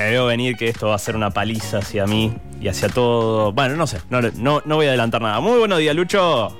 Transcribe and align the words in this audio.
me 0.00 0.08
veo 0.08 0.24
venir 0.24 0.56
que 0.56 0.66
esto 0.66 0.88
va 0.88 0.94
a 0.94 0.98
ser 0.98 1.14
una 1.14 1.28
paliza 1.28 1.78
hacia 1.78 2.06
mí 2.06 2.32
y 2.58 2.68
hacia 2.68 2.88
todo. 2.88 3.52
Bueno, 3.52 3.76
no 3.76 3.86
sé, 3.86 3.98
no, 4.08 4.22
no, 4.22 4.62
no 4.64 4.76
voy 4.76 4.86
a 4.86 4.88
adelantar 4.88 5.20
nada. 5.20 5.40
Muy 5.40 5.58
buenos 5.58 5.78
días, 5.78 5.94
Lucho. 5.94 6.58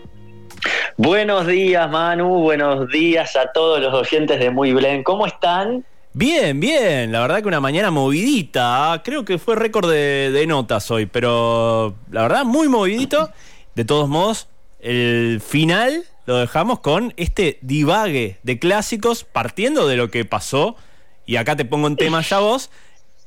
Buenos 0.98 1.46
días, 1.46 1.90
Manu. 1.90 2.28
Buenos 2.40 2.86
días 2.90 3.34
a 3.36 3.50
todos 3.50 3.80
los 3.80 3.94
oyentes 3.94 4.38
de 4.38 4.50
Muy 4.50 4.74
Blen. 4.74 5.02
¿Cómo 5.02 5.26
están? 5.26 5.86
Bien, 6.12 6.60
bien. 6.60 7.12
La 7.12 7.22
verdad 7.22 7.40
que 7.40 7.48
una 7.48 7.60
mañana 7.60 7.90
movidita. 7.90 9.00
Creo 9.02 9.24
que 9.24 9.38
fue 9.38 9.56
récord 9.56 9.90
de, 9.90 10.30
de 10.30 10.46
notas 10.46 10.90
hoy, 10.90 11.06
pero 11.06 11.94
la 12.10 12.20
verdad 12.20 12.44
muy 12.44 12.68
movidito. 12.68 13.30
De 13.74 13.86
todos 13.86 14.06
modos, 14.06 14.48
el 14.80 15.40
final 15.40 16.04
lo 16.26 16.36
dejamos 16.36 16.80
con 16.80 17.14
este 17.16 17.58
divague 17.62 18.36
de 18.42 18.58
clásicos 18.58 19.24
partiendo 19.24 19.88
de 19.88 19.96
lo 19.96 20.10
que 20.10 20.26
pasó. 20.26 20.76
Y 21.24 21.36
acá 21.36 21.56
te 21.56 21.64
pongo 21.64 21.86
en 21.86 21.96
tema 21.96 22.20
ya 22.20 22.40
vos. 22.40 22.70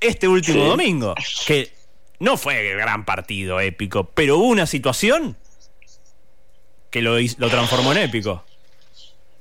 Este 0.04 0.28
último 0.28 0.64
Sí. 0.64 0.70
domingo, 0.70 1.16
que 1.48 1.70
no 2.20 2.38
fue 2.38 2.72
el 2.72 2.78
gran 2.78 3.06
partido 3.06 3.60
épico, 3.60 4.04
pero 4.14 4.38
hubo 4.38 4.48
una 4.48 4.66
situación 4.68 5.36
que 6.90 7.02
lo, 7.02 7.18
lo 7.20 7.50
transformó 7.50 7.92
en 7.94 7.98
épico. 8.00 8.44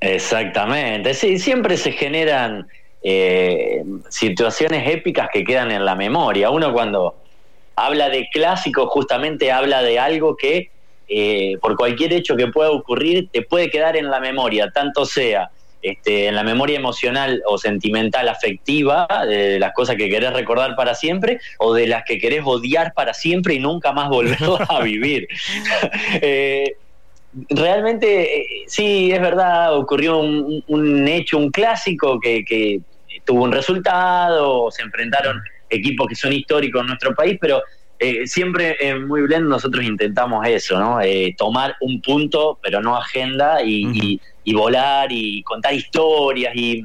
Exactamente. 0.01 1.14
Sí, 1.14 1.38
siempre 1.38 1.77
se 1.77 1.92
generan 1.92 2.66
eh, 3.02 3.82
situaciones 4.09 4.88
épicas 4.88 5.28
que 5.32 5.45
quedan 5.45 5.70
en 5.70 5.84
la 5.84 5.95
memoria. 5.95 6.51
Uno 6.51 6.73
cuando 6.73 7.16
habla 7.76 8.09
de 8.09 8.29
clásico 8.32 8.87
justamente 8.87 9.51
habla 9.52 9.82
de 9.82 9.98
algo 9.98 10.37
que 10.37 10.70
eh, 11.09 11.56
por 11.60 11.76
cualquier 11.76 12.12
hecho 12.12 12.37
que 12.37 12.48
pueda 12.48 12.70
ocurrir 12.70 13.29
te 13.30 13.42
puede 13.42 13.70
quedar 13.70 13.96
en 13.96 14.10
la 14.10 14.18
memoria, 14.20 14.70
tanto 14.73 15.04
sea 15.04 15.51
este, 15.82 16.28
en 16.28 16.36
la 16.36 16.45
memoria 16.45 16.78
emocional 16.78 17.42
o 17.46 17.59
sentimental 17.59 18.28
afectiva, 18.28 19.06
de 19.28 19.59
las 19.59 19.73
cosas 19.73 19.96
que 19.96 20.09
querés 20.09 20.32
recordar 20.32 20.77
para 20.77 20.95
siempre, 20.95 21.38
o 21.59 21.74
de 21.74 21.86
las 21.88 22.04
que 22.04 22.18
querés 22.18 22.42
odiar 22.45 22.92
para 22.95 23.12
siempre 23.12 23.54
y 23.54 23.59
nunca 23.59 23.92
más 23.92 24.09
volverlas 24.09 24.60
a 24.70 24.80
vivir. 24.82 25.26
Eh, 26.23 26.76
realmente, 27.48 28.40
eh, 28.40 28.46
sí, 28.66 29.10
es 29.10 29.20
verdad, 29.20 29.76
ocurrió 29.76 30.18
un, 30.18 30.62
un 30.66 31.09
hecho, 31.09 31.38
un 31.38 31.51
clásico 31.51 32.20
que, 32.20 32.45
que 32.45 32.79
tuvo 33.24 33.45
un 33.45 33.52
resultado, 33.52 34.70
se 34.70 34.82
enfrentaron 34.82 35.40
equipos 35.68 36.07
que 36.09 36.14
son 36.14 36.32
históricos 36.32 36.82
en 36.82 36.88
nuestro 36.88 37.14
país, 37.14 37.38
pero 37.40 37.62
eh, 37.98 38.26
siempre 38.26 38.76
en 38.80 39.07
Muy 39.07 39.23
Blend 39.23 39.48
nosotros 39.48 39.85
intentamos 39.85 40.46
eso, 40.46 40.79
¿no? 40.79 41.01
Eh, 41.01 41.35
tomar 41.38 41.74
un 41.80 42.01
punto, 42.02 42.59
pero 42.62 42.80
no 42.82 42.96
agenda, 42.96 43.62
y, 43.62 43.87
y- 43.95 44.20
y 44.45 44.54
volar 44.54 45.10
y 45.10 45.43
contar 45.43 45.74
historias. 45.74 46.54
Y, 46.54 46.85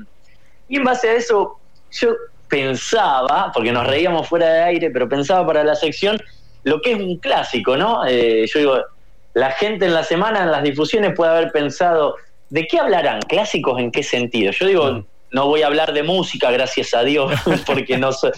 y 0.69 0.77
en 0.77 0.83
base 0.83 1.09
a 1.09 1.13
eso, 1.13 1.59
yo 1.91 2.09
pensaba, 2.47 3.51
porque 3.53 3.71
nos 3.71 3.87
reíamos 3.87 4.27
fuera 4.27 4.47
de 4.47 4.63
aire, 4.63 4.89
pero 4.91 5.09
pensaba 5.09 5.45
para 5.45 5.63
la 5.63 5.75
sección 5.75 6.21
lo 6.63 6.81
que 6.81 6.93
es 6.93 6.99
un 6.99 7.17
clásico, 7.17 7.77
¿no? 7.77 8.05
Eh, 8.05 8.45
yo 8.47 8.59
digo, 8.59 8.77
la 9.33 9.51
gente 9.51 9.85
en 9.85 9.93
la 9.93 10.03
semana, 10.03 10.43
en 10.43 10.51
las 10.51 10.63
difusiones, 10.63 11.13
puede 11.15 11.31
haber 11.31 11.51
pensado, 11.51 12.15
¿de 12.49 12.67
qué 12.67 12.79
hablarán? 12.79 13.21
¿Clásicos 13.21 13.79
en 13.79 13.91
qué 13.91 14.03
sentido? 14.03 14.51
Yo 14.51 14.67
digo. 14.67 15.05
No 15.31 15.47
voy 15.47 15.61
a 15.61 15.67
hablar 15.67 15.93
de 15.93 16.03
música, 16.03 16.51
gracias 16.51 16.93
a 16.93 17.03
Dios, 17.03 17.31
porque 17.65 17.97
no 17.97 18.11
soy, 18.11 18.31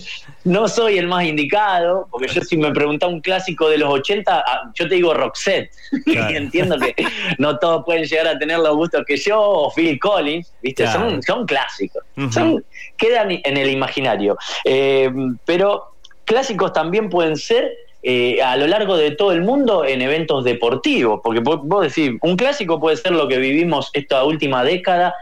no 0.44 0.68
soy 0.68 0.98
el 0.98 1.08
más 1.08 1.26
indicado, 1.26 2.08
porque 2.10 2.28
yo 2.28 2.42
si 2.42 2.58
me 2.58 2.72
pregunta 2.72 3.08
un 3.08 3.22
clásico 3.22 3.70
de 3.70 3.78
los 3.78 3.90
80, 3.90 4.44
ah, 4.46 4.72
yo 4.74 4.88
te 4.88 4.96
digo 4.96 5.14
Roxette, 5.14 5.72
Claro. 6.06 6.32
y 6.32 6.36
entiendo 6.36 6.78
que 6.78 6.96
no 7.38 7.58
todos 7.60 7.84
pueden 7.86 8.04
llegar 8.06 8.28
a 8.28 8.40
tener 8.40 8.60
los 8.60 8.76
gustos 8.76 9.04
que 9.06 9.18
yo, 9.18 9.40
o 9.40 9.72
Phil 9.72 10.00
Collins, 10.00 10.52
¿viste? 10.62 10.84
Claro. 10.84 11.12
Son, 11.12 11.24
son 11.24 11.46
clásicos, 11.46 12.04
son, 12.32 12.64
quedan 12.98 13.32
en 13.32 13.58
el 13.58 13.70
imaginario. 13.70 14.38
Eh, 14.66 15.12
pero 15.46 15.94
clásicos 16.26 16.74
también 16.74 17.10
pueden 17.10 17.36
ser 17.36 17.72
eh, 18.02 18.42
a 18.42 18.56
lo 18.56 18.66
largo 18.68 18.96
de 18.96 19.12
todo 19.12 19.34
el 19.34 19.42
mundo 19.42 19.84
en 19.84 20.02
eventos 20.02 20.46
deportivos, 20.46 21.20
porque 21.22 21.42
vos 21.42 21.82
decís, 21.82 22.18
un 22.22 22.38
clásico 22.38 22.80
puede 22.80 22.96
ser 22.96 23.12
lo 23.12 23.28
que 23.28 23.38
vivimos 23.38 23.90
esta 23.92 24.24
última 24.24 24.64
década, 24.64 25.14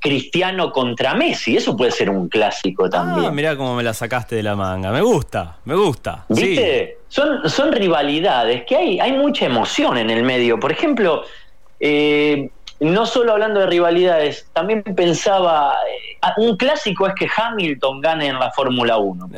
Cristiano 0.00 0.70
contra 0.70 1.14
Messi, 1.14 1.56
eso 1.56 1.76
puede 1.76 1.90
ser 1.90 2.10
un 2.10 2.28
clásico 2.28 2.88
también. 2.88 3.26
Ah, 3.26 3.30
mirá 3.30 3.56
cómo 3.56 3.74
me 3.74 3.82
la 3.82 3.94
sacaste 3.94 4.36
de 4.36 4.42
la 4.42 4.54
manga. 4.54 4.92
Me 4.92 5.00
gusta, 5.00 5.56
me 5.64 5.74
gusta. 5.74 6.24
Sí. 6.32 6.48
¿Viste? 6.48 6.98
Son, 7.08 7.48
son 7.48 7.72
rivalidades 7.72 8.64
que 8.64 8.76
hay, 8.76 9.00
hay 9.00 9.12
mucha 9.12 9.46
emoción 9.46 9.98
en 9.98 10.10
el 10.10 10.22
medio. 10.22 10.60
Por 10.60 10.70
ejemplo, 10.70 11.24
eh, 11.80 12.50
no 12.80 13.06
solo 13.06 13.32
hablando 13.32 13.60
de 13.60 13.66
rivalidades, 13.66 14.46
también 14.52 14.82
pensaba, 14.82 15.74
eh, 15.88 16.18
ah, 16.22 16.34
un 16.36 16.56
clásico 16.56 17.06
es 17.06 17.14
que 17.14 17.28
Hamilton 17.34 18.00
gane 18.00 18.28
en 18.28 18.38
la 18.38 18.50
Fórmula 18.52 18.98
1. 18.98 19.30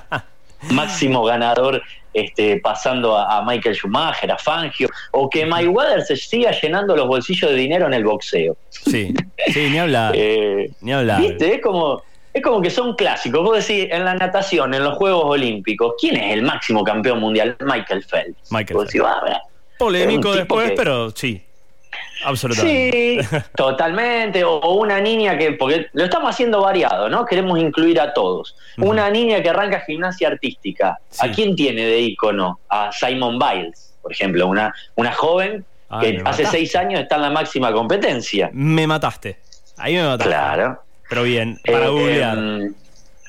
Máximo 0.70 1.24
ganador 1.24 1.82
este, 2.12 2.60
pasando 2.60 3.16
a, 3.16 3.38
a 3.38 3.42
Michael 3.44 3.74
Schumacher, 3.74 4.30
a 4.32 4.38
Fangio, 4.38 4.88
o 5.12 5.28
que 5.28 5.44
Mayweather 5.46 6.02
se 6.02 6.16
siga 6.16 6.50
llenando 6.52 6.96
los 6.96 7.06
bolsillos 7.06 7.50
de 7.50 7.56
dinero 7.56 7.86
en 7.86 7.94
el 7.94 8.04
boxeo. 8.04 8.56
Sí, 8.70 9.14
sí, 9.52 9.68
ni 9.70 9.78
hablar. 9.78 10.14
Eh, 10.18 10.70
ni 10.80 10.92
hablar. 10.92 11.20
¿Viste? 11.20 11.54
Es 11.56 11.62
como, 11.62 12.02
es 12.32 12.42
como 12.42 12.60
que 12.62 12.70
son 12.70 12.94
clásicos. 12.94 13.42
Vos 13.42 13.66
decís, 13.66 13.88
en 13.90 14.04
la 14.04 14.14
natación, 14.14 14.74
en 14.74 14.84
los 14.84 14.96
Juegos 14.96 15.24
Olímpicos, 15.26 15.94
¿quién 16.00 16.16
es 16.16 16.32
el 16.34 16.42
máximo 16.42 16.82
campeón 16.84 17.20
mundial? 17.20 17.56
Michael 17.60 18.04
Phelps. 18.04 18.50
Michael 18.52 18.80
decís, 18.86 19.00
"Ah, 19.04 19.20
mira". 19.24 19.40
Polémico 19.78 20.34
después, 20.34 20.70
que- 20.70 20.76
pero 20.76 21.10
sí. 21.10 21.42
Absolutamente. 22.24 23.22
Sí, 23.22 23.36
totalmente. 23.56 24.44
O, 24.44 24.56
o 24.58 24.74
una 24.74 25.00
niña 25.00 25.36
que, 25.38 25.52
porque 25.52 25.86
lo 25.92 26.04
estamos 26.04 26.30
haciendo 26.30 26.60
variado, 26.62 27.08
¿no? 27.08 27.24
Queremos 27.24 27.58
incluir 27.58 28.00
a 28.00 28.12
todos. 28.12 28.56
Una 28.78 29.10
niña 29.10 29.42
que 29.42 29.50
arranca 29.50 29.80
gimnasia 29.80 30.28
artística. 30.28 30.98
Sí. 31.10 31.26
¿A 31.26 31.32
quién 31.32 31.54
tiene 31.56 31.82
de 31.84 32.00
ícono? 32.00 32.60
A 32.68 32.90
Simon 32.92 33.38
Biles, 33.38 33.94
por 34.02 34.12
ejemplo. 34.12 34.46
Una, 34.46 34.74
una 34.96 35.12
joven 35.12 35.64
que 36.00 36.08
hace 36.08 36.18
mataste. 36.22 36.46
seis 36.46 36.76
años 36.76 37.00
está 37.00 37.16
en 37.16 37.22
la 37.22 37.30
máxima 37.30 37.72
competencia. 37.72 38.50
Me 38.52 38.86
mataste. 38.86 39.38
Ahí 39.76 39.94
me 39.94 40.02
mataste. 40.04 40.24
Claro. 40.28 40.82
Pero 41.08 41.22
bien, 41.22 41.58
para 41.64 41.86
Eh, 41.86 41.88
googlear. 41.88 42.38
em, 42.38 42.74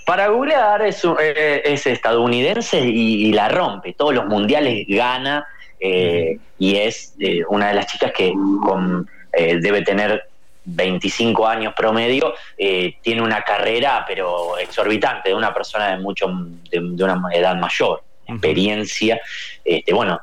para 0.05 0.27
googlear 0.27 0.81
es, 0.81 1.01
eh, 1.21 1.61
es 1.63 1.85
estadounidense 1.87 2.79
y, 2.81 3.27
y 3.27 3.33
la 3.33 3.47
rompe. 3.49 3.93
Todos 3.93 4.13
los 4.13 4.25
mundiales 4.25 4.85
gana 4.87 5.45
eh, 5.79 6.37
y 6.57 6.75
es 6.75 7.15
eh, 7.19 7.41
una 7.49 7.69
de 7.69 7.73
las 7.75 7.87
chicas 7.87 8.11
que 8.11 8.33
con, 8.61 9.07
eh, 9.31 9.59
debe 9.61 9.81
tener 9.81 10.23
25 10.65 11.47
años 11.47 11.73
promedio, 11.75 12.33
eh, 12.57 12.95
tiene 13.01 13.21
una 13.21 13.41
carrera 13.41 14.03
pero 14.07 14.57
exorbitante 14.57 15.29
de 15.29 15.35
una 15.35 15.53
persona 15.53 15.91
de 15.91 15.97
mucho 15.97 16.27
de, 16.69 16.79
de 16.81 17.03
una 17.03 17.21
edad 17.33 17.55
mayor, 17.55 18.03
experiencia, 18.27 19.19
este, 19.63 19.93
bueno. 19.93 20.19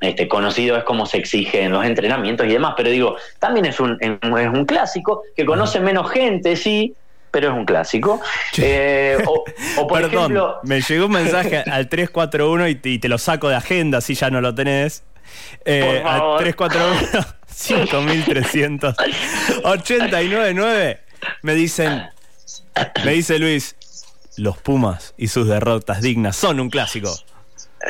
Este, 0.00 0.28
conocido 0.28 0.78
es 0.78 0.84
como 0.84 1.04
se 1.04 1.18
exige 1.18 1.60
en 1.60 1.72
los 1.72 1.84
entrenamientos 1.84 2.46
y 2.46 2.52
demás, 2.52 2.72
pero 2.74 2.88
digo, 2.88 3.16
también 3.38 3.66
es 3.66 3.78
un, 3.80 3.98
es 4.00 4.48
un 4.48 4.64
clásico 4.64 5.24
que 5.36 5.44
conoce 5.44 5.78
menos 5.78 6.10
gente, 6.10 6.56
sí, 6.56 6.94
pero 7.30 7.50
es 7.50 7.54
un 7.54 7.64
clásico. 7.64 8.20
Eh, 8.58 9.18
o, 9.26 9.44
o, 9.78 9.86
por 9.86 10.00
Perdón, 10.02 10.32
ejemplo, 10.32 10.60
me 10.64 10.80
llegó 10.80 11.06
un 11.06 11.12
mensaje 11.12 11.58
al 11.70 11.88
341 11.88 12.68
y 12.68 12.74
te, 12.76 12.88
y 12.90 12.98
te 12.98 13.08
lo 13.08 13.18
saco 13.18 13.48
de 13.48 13.56
agenda 13.56 14.00
si 14.00 14.14
ya 14.14 14.30
no 14.30 14.40
lo 14.40 14.54
tenés. 14.54 15.02
Eh, 15.64 16.00
Por 16.02 16.10
al 16.10 16.18
favor. 16.18 16.40
341 16.40 17.26
5300 17.46 18.96
899 19.64 21.00
me 21.42 21.54
dicen 21.54 22.02
me 23.04 23.12
dice 23.12 23.38
Luis 23.38 23.76
los 24.36 24.58
Pumas 24.58 25.14
y 25.18 25.28
sus 25.28 25.46
derrotas 25.46 26.00
dignas 26.00 26.36
son 26.36 26.60
un 26.60 26.70
clásico. 26.70 27.14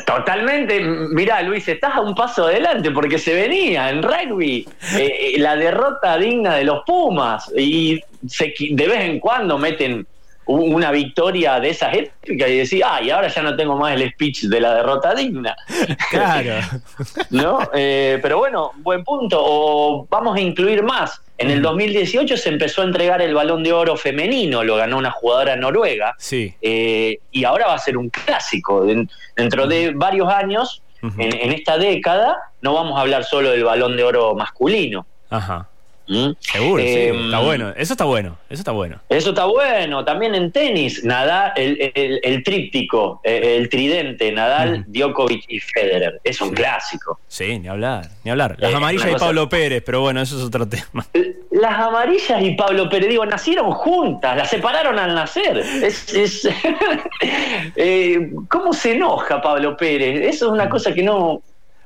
Totalmente, 0.05 0.79
mirá 0.79 1.41
Luis, 1.41 1.67
estás 1.67 1.95
a 1.95 2.01
un 2.01 2.15
paso 2.15 2.45
adelante 2.45 2.91
porque 2.91 3.17
se 3.17 3.33
venía 3.33 3.89
en 3.89 4.01
rugby 4.01 4.67
eh, 4.95 5.33
eh, 5.35 5.39
la 5.39 5.55
derrota 5.55 6.17
digna 6.17 6.55
de 6.55 6.63
los 6.63 6.83
Pumas 6.85 7.51
y 7.57 8.01
se 8.27 8.53
de 8.71 8.87
vez 8.87 9.01
en 9.01 9.19
cuando 9.19 9.57
meten 9.57 10.05
una 10.45 10.91
victoria 10.91 11.59
de 11.59 11.69
esas 11.69 11.93
épicas 11.95 12.49
y 12.49 12.57
decís, 12.57 12.81
ay, 12.85 13.09
ahora 13.09 13.27
ya 13.27 13.41
no 13.41 13.55
tengo 13.55 13.77
más 13.77 13.93
el 13.93 14.09
speech 14.11 14.43
de 14.43 14.59
la 14.59 14.75
derrota 14.75 15.13
digna. 15.13 15.55
Claro. 16.09 16.55
¿no? 17.29 17.59
Eh, 17.73 18.19
pero 18.21 18.39
bueno, 18.39 18.71
buen 18.77 19.03
punto. 19.03 19.37
O 19.39 20.07
vamos 20.09 20.35
a 20.35 20.41
incluir 20.41 20.83
más. 20.83 21.21
En 21.41 21.51
el 21.51 21.61
2018 21.61 22.37
se 22.37 22.49
empezó 22.49 22.81
a 22.81 22.85
entregar 22.85 23.21
el 23.21 23.33
balón 23.33 23.63
de 23.63 23.73
oro 23.73 23.95
femenino, 23.97 24.63
lo 24.63 24.75
ganó 24.77 24.97
una 24.97 25.11
jugadora 25.11 25.55
noruega. 25.55 26.13
Sí. 26.17 26.53
eh, 26.61 27.19
y 27.31 27.43
ahora 27.43 27.67
va 27.67 27.73
a 27.75 27.79
ser 27.79 27.97
un 27.97 28.09
clásico. 28.09 28.85
Den- 28.85 29.09
Dentro 29.35 29.65
de 29.67 29.91
varios 29.95 30.27
años, 30.29 30.83
en, 31.01 31.35
en 31.35 31.51
esta 31.51 31.77
década, 31.79 32.37
no 32.61 32.73
vamos 32.75 32.97
a 32.97 33.01
hablar 33.01 33.23
solo 33.23 33.49
del 33.51 33.63
balón 33.63 33.97
de 33.97 34.03
oro 34.03 34.35
masculino. 34.35 35.05
Ajá. 35.31 35.67
¿Mm? 36.11 36.31
Seguro, 36.39 36.83
sí. 36.83 36.89
Eh, 36.89 37.23
Está 37.25 37.39
bueno. 37.39 37.73
Eso 37.77 37.93
está 37.93 38.03
bueno. 38.03 38.37
Eso 38.49 38.59
está 38.61 38.71
bueno. 38.73 38.99
Eso 39.07 39.29
está 39.29 39.45
bueno. 39.45 40.03
También 40.03 40.35
en 40.35 40.51
tenis, 40.51 41.05
Nadal, 41.05 41.53
el, 41.55 41.91
el- 41.95 42.19
el 42.21 42.43
tríptico, 42.43 43.21
eh, 43.23 43.55
el 43.57 43.69
tridente, 43.69 44.29
Nadal. 44.33 44.83
Djokovic 44.87 45.45
y 45.47 45.59
Federer. 45.61 46.19
Es 46.25 46.41
un 46.41 46.49
Sí. 46.49 46.55
clásico. 46.55 47.19
Sí, 47.29 47.59
ni 47.59 47.69
hablar. 47.69 48.09
Ni 48.25 48.31
hablar. 48.31 48.55
Las 48.59 48.73
Eh, 48.73 48.75
amarillas 48.75 49.09
y 49.09 49.15
Pablo 49.19 49.47
Pérez, 49.47 49.81
pero 49.85 50.01
bueno, 50.01 50.21
eso 50.21 50.37
es 50.37 50.43
otro 50.43 50.67
tema. 50.67 51.05
Las 51.51 51.79
amarillas 51.79 52.41
y 52.41 52.51
Pablo 52.55 52.89
Pérez, 52.89 53.09
digo, 53.09 53.25
nacieron 53.25 53.71
juntas, 53.71 54.35
las 54.37 54.49
separaron 54.49 54.97
al 54.99 55.13
nacer. 55.15 55.57
Es, 55.59 56.13
es- 56.13 56.49
Eh, 57.75 58.31
¿Cómo 58.49 58.73
se 58.73 58.93
enoja 58.93 59.41
Pablo 59.41 59.77
Pérez? 59.77 60.21
Eso 60.33 60.47
es 60.47 60.51
una 60.51 60.69
cosa 60.69 60.93
que 60.93 61.03
no... 61.03 61.41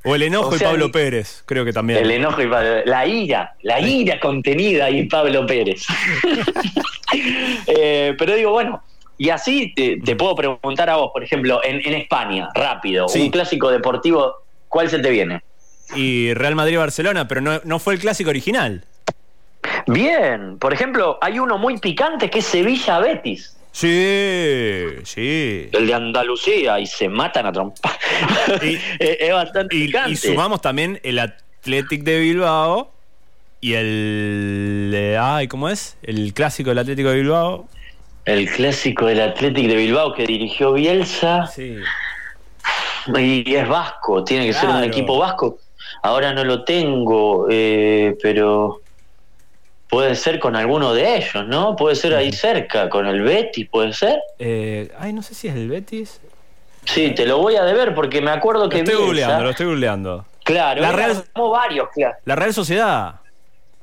O 0.05 0.15
el 0.15 0.21
enojo 0.23 0.49
O 0.49 0.55
y 0.55 0.59
Pablo 0.59 0.85
y- 0.85 0.91
Pérez, 0.91 1.43
creo 1.45 1.65
que 1.65 1.73
también. 1.73 1.99
El 1.99 2.11
enojo 2.11 2.41
y 2.41 2.47
Pablo- 2.47 2.85
la 2.85 3.05
ira, 3.07 3.55
la 3.63 3.79
ira 3.81 4.19
contenida 4.19 4.87
en 4.89 5.07
Pablo 5.09 5.45
Pérez. 5.45 5.85
Eh, 7.67 8.13
pero 8.17 8.35
digo, 8.35 8.51
bueno, 8.51 8.83
y 9.17 9.29
así 9.29 9.73
te, 9.75 9.97
te 10.03 10.15
puedo 10.15 10.35
preguntar 10.35 10.89
a 10.89 10.97
vos, 10.97 11.11
por 11.13 11.23
ejemplo, 11.23 11.61
en, 11.63 11.79
en 11.85 11.93
España, 11.93 12.49
rápido, 12.53 13.07
Sí. 13.07 13.21
un 13.21 13.29
clásico 13.29 13.71
deportivo, 13.71 14.33
¿cuál 14.67 14.89
se 14.89 14.99
te 14.99 15.09
viene? 15.09 15.41
Y 15.95 16.33
Real 16.33 16.55
Madrid-Barcelona, 16.55 17.27
pero 17.27 17.41
no, 17.41 17.61
no 17.63 17.79
fue 17.79 17.93
el 17.93 17.99
clásico 17.99 18.29
original. 18.31 18.83
Bien, 19.87 20.57
por 20.59 20.73
ejemplo, 20.73 21.17
hay 21.21 21.39
uno 21.39 21.57
muy 21.57 21.77
picante 21.77 22.29
que 22.29 22.39
es 22.39 22.45
Sevilla-Betis. 22.45 23.54
Sí, 23.75 24.85
sí. 25.03 25.67
El 25.73 25.87
de 25.87 25.93
Andalucía 25.93 26.79
y 26.79 26.85
se 26.87 27.09
matan 27.09 27.45
a 27.45 27.51
trompar. 27.51 27.91
Y- 28.63 28.79
es, 28.99 29.33
bastante 29.33 29.75
Y, 29.75 29.87
picante. 29.87 30.11
y 30.11 30.15
sumamos 30.15 30.61
también 30.61 30.97
el 31.03 31.19
Athletic 31.19 32.03
de 32.03 32.19
Bilbao 32.19 32.89
y 33.59 33.73
el. 33.73 34.91
eh, 34.95 35.17
ay, 35.19 35.49
¿cómo 35.49 35.67
es? 35.67 35.97
El 36.03 36.33
clásico 36.33 36.69
del 36.69 36.77
Atlético 36.79 37.09
de 37.09 37.15
Bilbao. 37.17 37.67
El 38.23 38.49
clásico 38.49 39.07
del 39.07 39.19
Athletic 39.19 39.67
de 39.67 39.75
Bilbao 39.75 40.13
que 40.13 40.25
dirigió 40.25 40.71
Bielsa. 40.71 41.45
Sí. 41.47 41.75
Y 43.13 43.55
es 43.55 43.67
vasco, 43.67 44.23
tiene 44.23 44.45
que 44.47 44.53
ser 44.53 44.69
un 44.69 44.85
equipo 44.85 45.17
vasco. 45.19 45.59
Ahora 46.01 46.31
no 46.33 46.45
lo 46.45 46.63
tengo, 46.63 47.47
eh, 47.51 48.15
pero 48.21 48.79
puede 49.89 50.15
ser 50.15 50.39
con 50.39 50.55
alguno 50.55 50.93
de 50.93 51.17
ellos, 51.17 51.45
¿no? 51.47 51.75
Puede 51.75 51.95
ser 51.95 52.15
ahí 52.15 52.31
cerca, 52.31 52.89
con 52.89 53.05
el 53.07 53.21
Betis, 53.21 53.67
puede 53.69 53.93
ser. 53.93 54.19
Eh, 54.39 54.91
ay, 54.99 55.13
no 55.13 55.21
sé 55.21 55.33
si 55.35 55.47
es 55.47 55.55
el 55.55 55.69
Betis. 55.69 56.19
Sí, 56.85 57.11
te 57.15 57.25
lo 57.25 57.39
voy 57.39 57.55
a 57.55 57.63
deber 57.63 57.93
porque 57.95 58.21
me 58.21 58.31
acuerdo 58.31 58.63
Lo 58.65 58.69
que 58.69 58.79
estoy 58.79 58.93
Bielsa- 58.95 59.05
googleando, 59.05 59.43
lo 59.43 59.49
estoy 59.49 59.65
googleando. 59.65 60.25
Claro, 60.43 60.81
La 60.81 60.91
Real- 60.91 61.23
varios, 61.35 61.89
claro. 61.93 62.15
La 62.25 62.35
Real 62.35 62.53
Sociedad. 62.53 63.15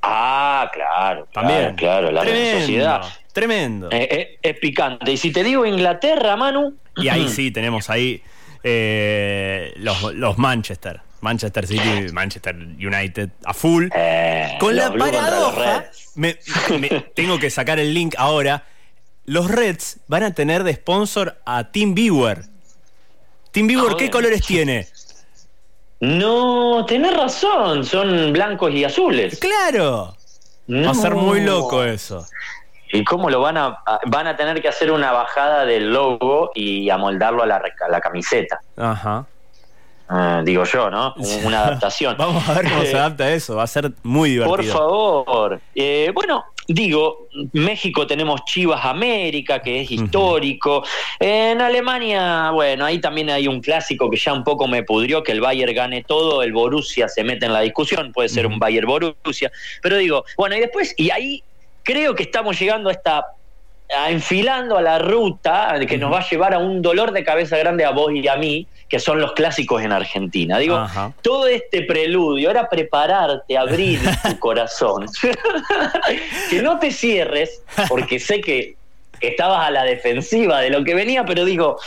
Ah, 0.03 0.71
claro, 0.73 1.27
También. 1.33 1.75
claro, 1.75 2.09
claro, 2.09 2.11
la 2.13 2.23
Real 2.23 2.35
tremendo. 2.35 2.61
Sociedad. 2.61 3.03
Tremendo. 3.33 3.89
Eh, 3.91 4.09
eh, 4.11 4.39
es 4.43 4.59
picante. 4.59 5.13
Y 5.13 5.17
si 5.17 5.33
te 5.33 5.43
digo 5.43 5.65
Inglaterra, 5.65 6.37
Manu. 6.37 6.75
Y 6.97 7.09
ahí 7.09 7.29
sí 7.29 7.51
tenemos 7.51 7.89
ahí 7.91 8.23
eh, 8.65 9.73
los, 9.77 10.15
los 10.15 10.39
Manchester. 10.39 11.01
Manchester 11.23 11.67
City, 11.67 12.13
Manchester 12.13 12.55
United 12.55 13.31
a 13.45 13.55
full. 13.55 13.89
Eh, 13.95 14.57
Con 14.61 14.77
la 14.77 14.93
paradoja, 14.93 15.81
Reds. 15.81 16.11
me, 16.17 16.37
me- 16.79 16.89
tengo 17.15 17.39
que 17.39 17.49
sacar 17.49 17.79
el 17.79 17.95
link 17.95 18.15
ahora. 18.19 18.65
Los 19.25 19.49
Reds 19.51 20.01
van 20.09 20.25
a 20.25 20.35
tener 20.35 20.65
de 20.65 20.75
sponsor 20.75 21.39
a 21.47 21.71
Team 21.71 21.95
Viewer. 21.95 22.43
Team 23.53 23.69
Viewer, 23.69 23.91
¿qué 23.93 23.95
Joder. 24.07 24.11
colores 24.11 24.43
tiene? 24.45 24.89
No, 26.01 26.85
tenés 26.87 27.17
razón, 27.17 27.85
son 27.85 28.33
blancos 28.33 28.73
y 28.73 28.83
azules. 28.85 29.39
¡Claro! 29.39 30.17
Va 30.69 30.91
a 30.91 30.95
ser 30.95 31.15
muy 31.15 31.41
loco 31.43 31.85
eso. 31.85 32.27
¿Y 32.93 33.05
cómo 33.05 33.31
lo 33.31 33.41
van 33.41 33.57
a, 33.57 33.79
van 34.07 34.27
a 34.27 34.37
tener 34.37 34.61
que 34.61 34.69
hacer 34.69 34.91
una 34.91 35.13
bajada 35.13 35.65
del 35.65 35.93
logo 35.93 36.51
y 36.55 36.91
amoldarlo 36.91 37.43
a 37.43 37.47
la, 37.47 37.57
a 37.57 37.89
la 37.91 38.01
camiseta? 38.01 38.61
Ajá. 38.77 39.27
Ah, 40.09 40.43
digo 40.45 40.65
yo, 40.65 40.91
¿no? 40.91 41.15
Un- 41.17 41.47
Una 41.47 41.65
adaptación. 41.67 42.17
Vamos 42.19 42.47
a 42.49 42.55
ver 42.55 42.69
cómo 42.71 42.83
se 42.83 42.93
Eh, 42.93 42.97
adapta 42.99 43.33
eso. 43.33 43.57
Va 43.57 43.63
a 43.63 43.67
ser 43.67 43.93
muy 44.03 44.31
divertido. 44.31 44.57
Por 44.57 44.65
favor. 44.65 45.61
Eh, 45.75 46.11
bueno, 46.15 46.45
digo, 46.69 47.29
México 47.53 48.07
tenemos 48.07 48.45
Chivas 48.45 48.85
América, 48.85 49.61
que 49.63 49.81
es 49.81 49.91
histórico. 49.91 50.85
En 51.19 51.61
Alemania, 51.61 52.51
bueno, 52.51 52.85
ahí 52.85 53.01
también 53.01 53.31
hay 53.31 53.49
un 53.49 53.61
clásico 53.61 54.11
que 54.11 54.17
ya 54.19 54.33
un 54.33 54.45
poco 54.45 54.69
me 54.69 54.83
pudrió, 54.83 55.23
que 55.23 55.33
el 55.33 55.41
Bayern 55.41 55.75
gane 55.75 56.05
todo, 56.05 56.43
el 56.43 56.53
Borussia 56.53 57.09
se 57.09 57.25
mete 57.25 57.47
en 57.47 57.53
la 57.53 57.61
discusión, 57.61 58.13
puede 58.13 58.29
ser 58.29 58.47
un 58.47 58.59
Bayern 58.59 58.87
Borussia. 58.87 59.51
Pero 59.83 59.97
digo, 59.97 60.25
bueno, 60.37 60.57
y 60.57 60.61
después, 60.61 60.95
y 60.99 61.11
ahí 61.11 61.43
creo 61.83 62.15
que 62.15 62.23
estamos 62.25 62.59
llegando 62.61 62.91
a 62.91 62.93
esta 62.93 63.25
enfilando 64.09 64.79
a 64.79 64.83
la 64.83 64.99
ruta 64.99 65.75
que 65.87 65.99
nos 65.99 66.13
va 66.13 66.21
a 66.21 66.29
llevar 66.29 66.55
a 66.55 66.59
un 66.59 66.83
dolor 66.83 67.13
de 67.13 67.25
cabeza 67.25 67.57
grande 67.57 67.85
a 67.85 67.91
vos 67.91 68.13
y 68.13 68.27
a 68.27 68.37
mí, 68.37 68.67
que 68.89 68.99
son 68.99 69.21
los 69.21 69.33
clásicos 69.33 69.83
en 69.83 69.93
Argentina. 69.93 70.59
Digo, 70.59 70.77
Ajá. 70.77 71.13
todo 71.23 71.47
este 71.47 71.83
preludio 71.83 72.51
era 72.51 72.69
prepararte, 72.69 73.57
abrir 73.57 74.01
tu 74.23 74.39
corazón. 74.39 75.07
que 76.51 76.63
no 76.63 76.79
te 76.79 76.91
cierres, 76.91 77.63
porque 77.89 78.19
sé 78.19 78.41
que 78.41 78.77
estabas 79.21 79.67
a 79.67 79.71
la 79.71 79.85
defensiva 79.85 80.61
de 80.61 80.71
lo 80.71 80.85
que 80.85 80.95
venía, 80.95 81.25
pero 81.25 81.45
digo, 81.45 81.79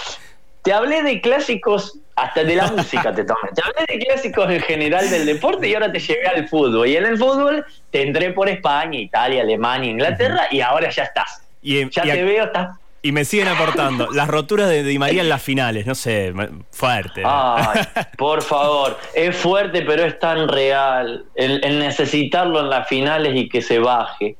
te 0.63 0.73
hablé 0.73 1.03
de 1.03 1.21
clásicos, 1.21 1.99
hasta 2.15 2.43
de 2.43 2.55
la 2.55 2.71
música 2.71 3.13
te 3.13 3.23
tomé. 3.23 3.51
Te 3.53 3.61
hablé 3.61 3.85
de 3.87 4.05
clásicos 4.05 4.49
en 4.49 4.61
general 4.61 5.09
del 5.09 5.25
deporte 5.25 5.67
y 5.67 5.73
ahora 5.73 5.91
te 5.91 5.99
llevé 5.99 6.25
al 6.25 6.47
fútbol. 6.47 6.87
Y 6.87 6.97
en 6.97 7.05
el 7.05 7.17
fútbol 7.17 7.65
te 7.91 8.01
entré 8.01 8.31
por 8.31 8.49
España, 8.49 8.97
Italia, 8.97 9.43
Alemania, 9.43 9.91
Inglaterra 9.91 10.47
y 10.49 10.61
ahora 10.61 10.89
ya 10.89 11.03
estás. 11.03 11.44
Y, 11.65 11.89
Ya 11.89 12.05
y- 12.05 12.09
te 12.11 12.23
veo, 12.23 12.45
estás 12.45 12.77
y 13.01 13.11
me 13.11 13.23
siguen 13.23 13.47
aportando 13.49 14.07
las 14.13 14.27
roturas 14.27 14.67
de 14.67 14.81
Di 14.83 14.97
María 14.97 15.21
en 15.21 15.29
las 15.29 15.43
finales. 15.43 15.85
No 15.85 15.93
sé, 15.93 16.33
fuerte. 16.71 17.21
Ay, 17.23 17.81
por 18.17 18.41
favor, 18.41 18.97
es 19.13 19.35
fuerte, 19.35 19.83
pero 19.83 20.03
es 20.05 20.17
tan 20.17 20.47
real. 20.47 21.23
El, 21.35 21.63
el 21.63 21.77
necesitarlo 21.77 22.61
en 22.61 22.69
las 22.71 22.87
finales 22.87 23.35
y 23.35 23.47
que 23.47 23.61
se 23.61 23.77
baje. 23.77 24.35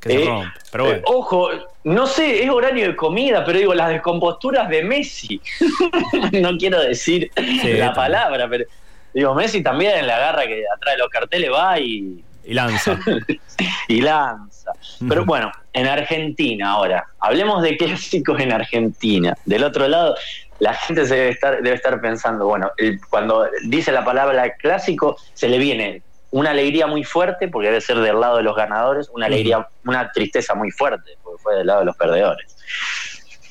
que 0.00 0.10
se 0.10 0.22
Eh, 0.22 0.26
rompe. 0.26 0.48
Pero 0.70 0.84
bueno. 0.84 0.98
eh, 0.98 1.02
ojo, 1.06 1.48
no 1.82 2.06
sé, 2.06 2.44
es 2.44 2.50
horario 2.50 2.86
de 2.86 2.94
comida, 2.94 3.44
pero 3.44 3.58
digo, 3.58 3.74
las 3.74 3.88
descomposturas 3.88 4.68
de 4.68 4.84
Messi. 4.84 5.40
no 6.40 6.56
quiero 6.56 6.80
decir 6.82 7.32
la 7.36 7.42
también. 7.44 7.92
palabra, 7.94 8.46
pero 8.48 8.64
digo, 9.12 9.34
Messi 9.34 9.60
también 9.60 10.06
la 10.06 10.14
agarra 10.16 10.46
que 10.46 10.62
atrás 10.72 10.94
de 10.94 10.98
los 10.98 11.08
carteles 11.08 11.50
va 11.52 11.80
y, 11.80 12.22
Y 12.44 12.54
lanza. 12.54 12.96
y 13.88 14.00
lanza. 14.02 14.63
Pero 15.08 15.24
bueno, 15.24 15.50
en 15.72 15.86
Argentina 15.86 16.72
ahora, 16.72 17.06
hablemos 17.20 17.62
de 17.62 17.76
clásicos 17.76 18.40
en 18.40 18.52
Argentina. 18.52 19.36
Del 19.44 19.64
otro 19.64 19.86
lado, 19.88 20.14
la 20.60 20.74
gente 20.74 21.04
se 21.06 21.14
debe 21.14 21.28
estar, 21.30 21.56
debe 21.62 21.74
estar 21.76 22.00
pensando, 22.00 22.46
bueno, 22.46 22.70
el- 22.78 23.00
cuando 23.10 23.46
dice 23.66 23.90
la 23.92 24.04
palabra 24.04 24.54
clásico, 24.54 25.16
se 25.34 25.48
le 25.48 25.58
viene 25.58 26.02
una 26.30 26.50
alegría 26.50 26.86
muy 26.86 27.04
fuerte, 27.04 27.48
porque 27.48 27.68
debe 27.68 27.80
ser 27.80 27.98
del 27.98 28.18
lado 28.20 28.38
de 28.38 28.42
los 28.42 28.56
ganadores, 28.56 29.08
una 29.12 29.26
alegría, 29.26 29.66
una 29.84 30.10
tristeza 30.10 30.54
muy 30.54 30.70
fuerte, 30.70 31.12
porque 31.22 31.42
fue 31.42 31.54
del 31.56 31.66
lado 31.68 31.80
de 31.80 31.86
los 31.86 31.96
perdedores. 31.96 32.56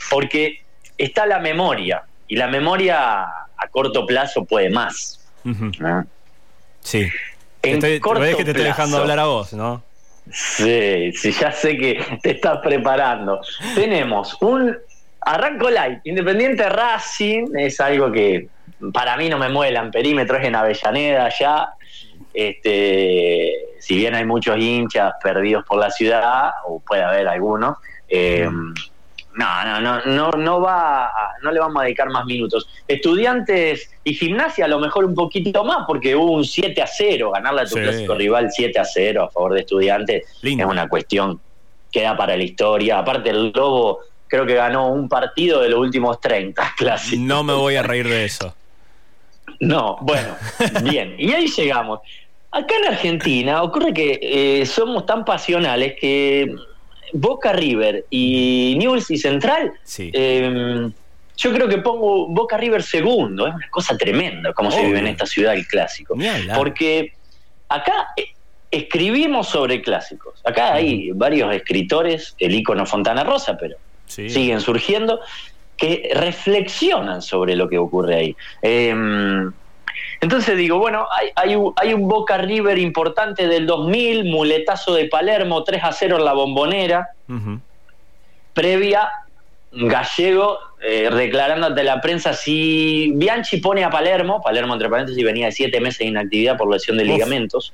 Porque 0.10 0.64
está 0.98 1.26
la 1.26 1.40
memoria, 1.40 2.04
y 2.28 2.36
la 2.36 2.48
memoria 2.48 3.24
a 3.24 3.68
corto 3.72 4.06
plazo 4.06 4.44
puede 4.46 4.70
más. 4.70 5.20
Sí. 6.82 7.08
En 7.62 7.76
Estoy, 7.76 8.00
corto 8.02 8.22
ves 8.22 8.36
que 8.36 8.44
te 8.44 8.52
estoy 8.52 8.66
dejando 8.66 8.98
hablar 8.98 9.20
a 9.20 9.26
vos, 9.26 9.54
¿no? 9.54 9.84
Sí, 10.32 11.12
sí, 11.14 11.32
ya 11.32 11.52
sé 11.52 11.78
que 11.78 12.04
te 12.22 12.32
estás 12.32 12.60
preparando. 12.60 13.42
Tenemos 13.76 14.38
un 14.42 14.76
arranco 15.22 15.70
light, 15.70 16.00
Independiente 16.06 16.68
Racing, 16.70 17.56
es 17.58 17.80
algo 17.80 18.12
que 18.12 18.48
para 18.94 19.18
mí 19.18 19.30
no 19.30 19.38
me 19.38 19.50
muelan, 19.50 19.92
perímetro 19.92 20.38
es 20.38 20.46
en 20.46 20.56
Avellaneda 20.56 21.30
ya. 21.30 21.70
Este, 22.34 23.52
si 23.80 23.96
bien 23.96 24.16
hay 24.16 24.26
muchos 24.26 24.58
hinchas 24.58 25.14
perdidos 25.22 25.66
por 25.66 25.80
la 25.80 25.92
ciudad, 25.92 26.52
o 26.66 26.80
puede 26.80 27.04
haber 27.04 27.28
algunos, 27.28 27.78
eh, 28.08 28.50
no, 29.36 29.64
no, 29.66 29.82
no, 29.82 30.02
no, 30.06 30.32
no 30.32 30.62
va, 30.62 31.12
no 31.42 31.52
le 31.52 31.60
vamos 31.60 31.82
a 31.82 31.86
dedicar 31.86 32.10
más 32.10 32.26
minutos. 32.26 32.68
Estudiantes 32.88 33.90
y 34.04 34.14
gimnasia 34.14 34.66
a 34.66 34.68
lo 34.68 34.80
mejor 34.80 35.06
un 35.06 35.16
poquito 35.16 35.64
más, 35.64 35.86
porque 35.88 36.16
hubo 36.16 36.32
un 36.34 36.46
7 36.46 36.82
a 36.82 36.88
0, 36.88 37.32
ganarle 37.32 37.62
a 37.62 37.66
tu 37.66 37.76
Sí. 37.76 37.82
clásico 37.82 38.16
rival 38.16 38.50
7 38.52 38.80
a 38.80 38.86
0 38.86 39.24
a 39.24 39.30
favor 39.32 39.54
de 39.54 39.62
estudiantes 39.62 40.24
Lindo. 40.42 40.66
es 40.66 40.70
una 40.72 40.88
cuestión 40.88 41.40
que 41.92 42.02
da 42.02 42.16
para 42.18 42.36
la 42.38 42.44
historia. 42.44 43.00
Aparte 43.00 43.30
el 43.30 43.52
Lobo 43.52 44.00
creo 44.28 44.46
que 44.46 44.56
ganó 44.56 44.88
un 44.90 45.08
partido 45.10 45.62
de 45.62 45.70
los 45.70 45.80
últimos 45.80 46.20
30 46.22 46.74
clásicos. 46.78 47.20
No 47.20 47.44
me 47.44 47.54
voy 47.54 47.76
a 47.76 47.84
reír 47.84 48.08
de 48.08 48.26
eso. 48.26 48.56
No, 49.60 49.98
bueno, 50.02 50.36
bien. 50.84 51.16
Y 51.18 51.32
ahí 51.34 51.48
llegamos. 51.48 52.00
Acá 52.52 52.76
en 52.82 52.88
Argentina 52.94 53.64
ocurre 53.64 53.94
que 53.94 54.20
eh, 54.22 54.66
somos 54.66 55.06
tan 55.06 55.26
pasionales 55.26 55.96
que 56.00 56.54
Boca 57.14 57.54
River 57.54 58.06
y 58.10 58.76
Newell's 58.78 59.10
y 59.12 59.18
Central, 59.18 59.72
Sí. 59.84 60.10
eh, 60.14 60.90
yo 61.38 61.54
creo 61.54 61.68
que 61.68 61.78
pongo 61.80 62.28
Boca 62.28 62.58
River 62.58 62.84
segundo. 62.84 63.48
Es 63.48 63.56
una 63.56 63.70
cosa 63.70 63.98
tremenda 63.98 64.54
como 64.54 64.70
se 64.72 64.78
Obvio. 64.78 64.88
vive 64.88 65.00
en 65.00 65.08
esta 65.08 65.26
ciudad 65.26 65.54
el 65.54 65.66
clásico. 65.68 66.16
Porque 66.56 67.14
acá 67.70 68.08
eh, 68.18 68.28
escribimos 68.70 69.48
sobre 69.50 69.82
clásicos. 69.82 70.42
Acá 70.44 70.74
hay 70.76 71.12
varios 71.12 71.54
escritores, 71.56 72.36
el 72.40 72.54
ícono 72.56 72.86
Fontana 72.86 73.24
Rosa, 73.24 73.58
pero 73.58 73.78
Sí. 74.06 74.30
siguen 74.30 74.60
surgiendo, 74.62 75.22
que 75.78 76.12
reflexionan 76.14 77.22
sobre 77.22 77.56
lo 77.56 77.68
que 77.68 77.78
ocurre 77.80 78.16
ahí. 78.16 78.36
Eh, 78.62 78.94
entonces 80.22 80.58
digo, 80.58 80.78
bueno, 80.80 81.08
hay, 81.12 81.30
hay 81.36 81.56
un, 81.56 81.74
hay 81.76 81.94
un 81.94 82.08
Boca 82.08 82.38
River 82.38 82.78
importante 82.78 83.48
del 83.48 83.66
2000, 83.66 84.26
muletazo 84.26 84.94
de 84.94 85.06
Palermo, 85.06 85.64
3 85.64 85.84
a 85.84 85.92
0 85.92 86.18
en 86.18 86.26
la 86.26 86.34
bombonera, 86.34 87.10
previa 88.54 89.10
Gallego 89.72 90.60
eh, 90.82 91.10
declarando 91.12 91.68
ante 91.68 91.84
la 91.84 92.00
prensa 92.00 92.34
si 92.34 93.12
Bianchi 93.16 93.58
pone 93.58 93.84
a 93.84 93.90
Palermo, 93.90 94.42
Palermo 94.42 94.74
entre 94.74 94.90
paréntesis 94.90 95.24
venía 95.24 95.48
de 95.48 95.52
siete 95.52 95.80
meses 95.80 96.00
de 96.00 96.06
inactividad 96.06 96.58
por 96.58 96.72
lesión 96.72 96.98
de 96.98 97.06
ligamentos, 97.06 97.74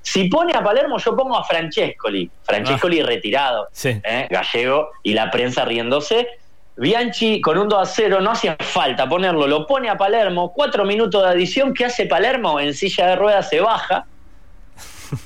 si 0.00 0.28
pone 0.28 0.52
a 0.54 0.62
Palermo 0.62 0.98
yo 0.98 1.16
pongo 1.16 1.36
a 1.36 1.44
Francescoli, 1.44 2.30
Francescoli 2.44 3.00
Ah. 3.00 3.06
retirado, 3.06 3.68
¿eh? 4.04 4.28
Gallego 4.30 4.90
y 5.02 5.14
la 5.14 5.30
prensa 5.30 5.64
riéndose. 5.64 6.28
Bianchi 6.76 7.40
con 7.40 7.56
un 7.56 7.68
2 7.68 7.80
a 7.80 7.86
0, 7.86 8.20
no 8.20 8.32
hacía 8.32 8.56
falta 8.58 9.08
ponerlo, 9.08 9.46
lo 9.46 9.66
pone 9.66 9.88
a 9.88 9.96
Palermo, 9.96 10.52
cuatro 10.52 10.84
minutos 10.84 11.22
de 11.22 11.28
adición, 11.28 11.72
¿qué 11.72 11.84
hace 11.84 12.06
Palermo? 12.06 12.58
En 12.58 12.74
silla 12.74 13.06
de 13.06 13.16
ruedas 13.16 13.48
se 13.48 13.60
baja, 13.60 14.06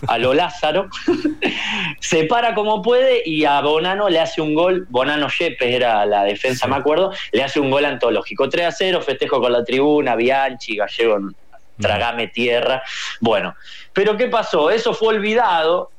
a 0.06 0.18
lo 0.18 0.34
Lázaro, 0.34 0.90
se 2.00 2.24
para 2.24 2.54
como 2.54 2.82
puede 2.82 3.22
y 3.24 3.46
a 3.46 3.62
Bonano 3.62 4.10
le 4.10 4.20
hace 4.20 4.42
un 4.42 4.52
gol, 4.54 4.86
Bonano 4.90 5.28
Yepes 5.28 5.74
era 5.74 6.04
la 6.04 6.24
defensa, 6.24 6.66
me 6.66 6.76
acuerdo, 6.76 7.12
le 7.32 7.42
hace 7.42 7.60
un 7.60 7.70
gol 7.70 7.86
antológico, 7.86 8.50
3 8.50 8.66
a 8.66 8.72
0, 8.72 9.00
festejo 9.00 9.40
con 9.40 9.50
la 9.50 9.64
tribuna, 9.64 10.16
Bianchi, 10.16 10.76
Gallego, 10.76 11.30
tragame 11.80 12.28
tierra, 12.28 12.82
bueno, 13.20 13.54
pero 13.94 14.18
¿qué 14.18 14.26
pasó? 14.26 14.70
Eso 14.70 14.92
fue 14.92 15.14
olvidado, 15.14 15.92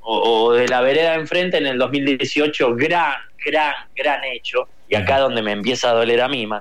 o, 0.00 0.46
o 0.46 0.52
de 0.52 0.66
la 0.66 0.80
vereda 0.80 1.12
de 1.12 1.20
enfrente 1.20 1.58
en 1.58 1.66
el 1.66 1.78
2018, 1.78 2.74
gran, 2.74 3.14
gran, 3.44 3.72
gran 3.94 4.24
hecho, 4.24 4.68
y 4.88 4.94
acá 4.94 5.18
donde 5.18 5.42
me 5.42 5.52
empieza 5.52 5.90
a 5.90 5.94
doler 5.94 6.20
a 6.20 6.28
mí, 6.28 6.46
man. 6.46 6.60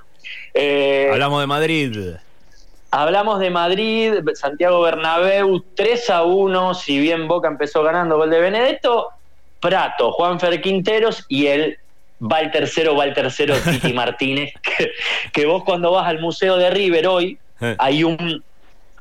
Eh, 0.53 1.10
Hablamos 1.12 1.41
de 1.41 1.48
Madrid. 1.48 1.98
Hablamos 2.91 3.39
de 3.39 3.50
Madrid, 3.50 4.13
Santiago 4.36 4.82
Bernabéu, 4.82 5.63
3 5.75 6.10
a 6.12 6.24
1, 6.24 6.74
si 6.75 6.98
bien 7.00 7.27
Boca 7.27 7.48
empezó 7.50 7.84
ganando 7.84 8.15
gol 8.17 8.29
de 8.29 8.39
Benedetto, 8.39 9.10
Prato, 9.60 10.12
Juanfer 10.13 10.62
Quinteros 10.62 11.25
y 11.27 11.48
el 11.48 11.77
va 12.22 12.39
el 12.39 12.51
tercero, 12.51 12.96
va 12.96 13.03
el 13.03 13.13
tercero 13.13 13.55
Titi 13.58 13.91
Martínez, 13.94 14.53
que, 14.62 14.91
que 15.34 15.46
vos 15.46 15.63
cuando 15.65 15.91
vas 15.91 16.08
al 16.08 16.20
Museo 16.20 16.55
de 16.58 16.70
River 16.70 17.08
hoy, 17.08 17.38
Eh. 17.62 17.75
hay 17.79 18.03
un 18.03 18.44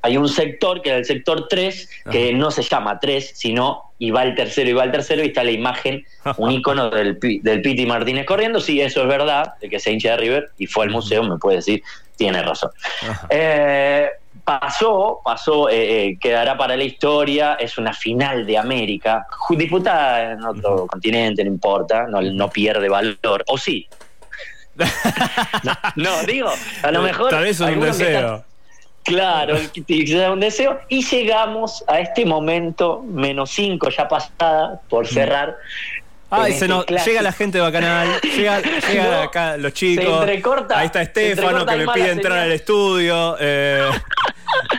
hay 0.04 0.18
un 0.18 0.28
sector 0.28 0.82
que 0.82 0.90
es 0.90 0.96
el 0.96 1.04
sector 1.06 1.48
3, 1.48 1.88
que 2.10 2.34
no 2.34 2.50
se 2.50 2.62
llama 2.62 3.00
3, 3.00 3.32
sino 3.34 3.94
y 3.98 4.10
va 4.10 4.22
el 4.22 4.34
tercero, 4.34 4.68
y 4.68 4.74
va 4.74 4.84
el 4.84 4.92
tercero, 4.92 5.24
y 5.24 5.28
está 5.28 5.42
la 5.42 5.50
imagen, 5.50 6.04
un 6.36 6.50
icono 6.52 6.90
del, 6.90 7.18
del 7.18 7.62
Piti 7.62 7.86
Martínez 7.86 8.26
corriendo. 8.26 8.60
Sí, 8.60 8.82
eso 8.82 9.00
es 9.00 9.08
verdad, 9.08 9.54
de 9.62 9.70
que 9.70 9.80
se 9.80 9.92
hincha 9.92 10.10
de 10.10 10.16
River 10.18 10.50
y 10.58 10.66
fue 10.66 10.84
al 10.84 10.90
museo, 10.90 11.22
me 11.22 11.38
puede 11.38 11.56
decir, 11.56 11.82
tiene 12.16 12.42
razón. 12.42 12.70
Eh, 13.30 14.10
pasó, 14.44 15.22
pasó, 15.24 15.70
eh, 15.70 16.08
eh, 16.08 16.18
quedará 16.20 16.58
para 16.58 16.76
la 16.76 16.84
historia, 16.84 17.54
es 17.54 17.78
una 17.78 17.94
final 17.94 18.44
de 18.44 18.58
América, 18.58 19.26
disputada 19.48 20.32
en 20.32 20.44
otro 20.44 20.86
continente, 20.86 21.42
no 21.44 21.50
importa, 21.50 22.06
no, 22.08 22.20
no 22.20 22.50
pierde 22.50 22.90
valor, 22.90 23.42
o 23.46 23.56
sí. 23.56 23.88
no, 25.62 25.72
no, 25.96 26.22
digo, 26.24 26.50
a 26.82 26.90
lo 26.90 27.00
mejor. 27.00 27.30
Tal 27.30 27.44
vez 27.44 27.58
un 27.60 27.68
alguno 27.68 27.86
que 27.92 28.04
deseo. 28.04 28.44
Claro, 29.04 29.56
un 30.32 30.40
deseo. 30.40 30.80
Y 30.88 31.04
llegamos 31.04 31.84
a 31.86 32.00
este 32.00 32.24
momento, 32.24 33.02
menos 33.06 33.50
5 33.50 33.90
ya 33.90 34.08
pasada, 34.08 34.80
por 34.88 35.06
cerrar. 35.06 35.56
Ay, 36.30 36.52
en 36.52 36.58
se 36.58 36.64
este 36.64 36.68
nos, 36.68 37.06
llega 37.06 37.22
la 37.22 37.32
gente 37.32 37.58
de 37.58 37.62
Bacanal, 37.62 38.20
llega, 38.22 38.60
llega 38.90 39.04
No, 39.04 39.22
acá 39.22 39.56
los 39.56 39.72
se 39.72 39.78
chicos. 39.78 40.20
entrecorta, 40.22 40.78
Ahí 40.78 40.86
está 40.86 41.04
se 41.04 41.04
Estefano 41.30 41.64
que 41.66 41.76
me 41.76 41.86
pide 41.88 42.10
entrar 42.10 42.32
señal. 42.32 42.46
al 42.46 42.52
estudio. 42.52 43.36
eh, 43.40 43.88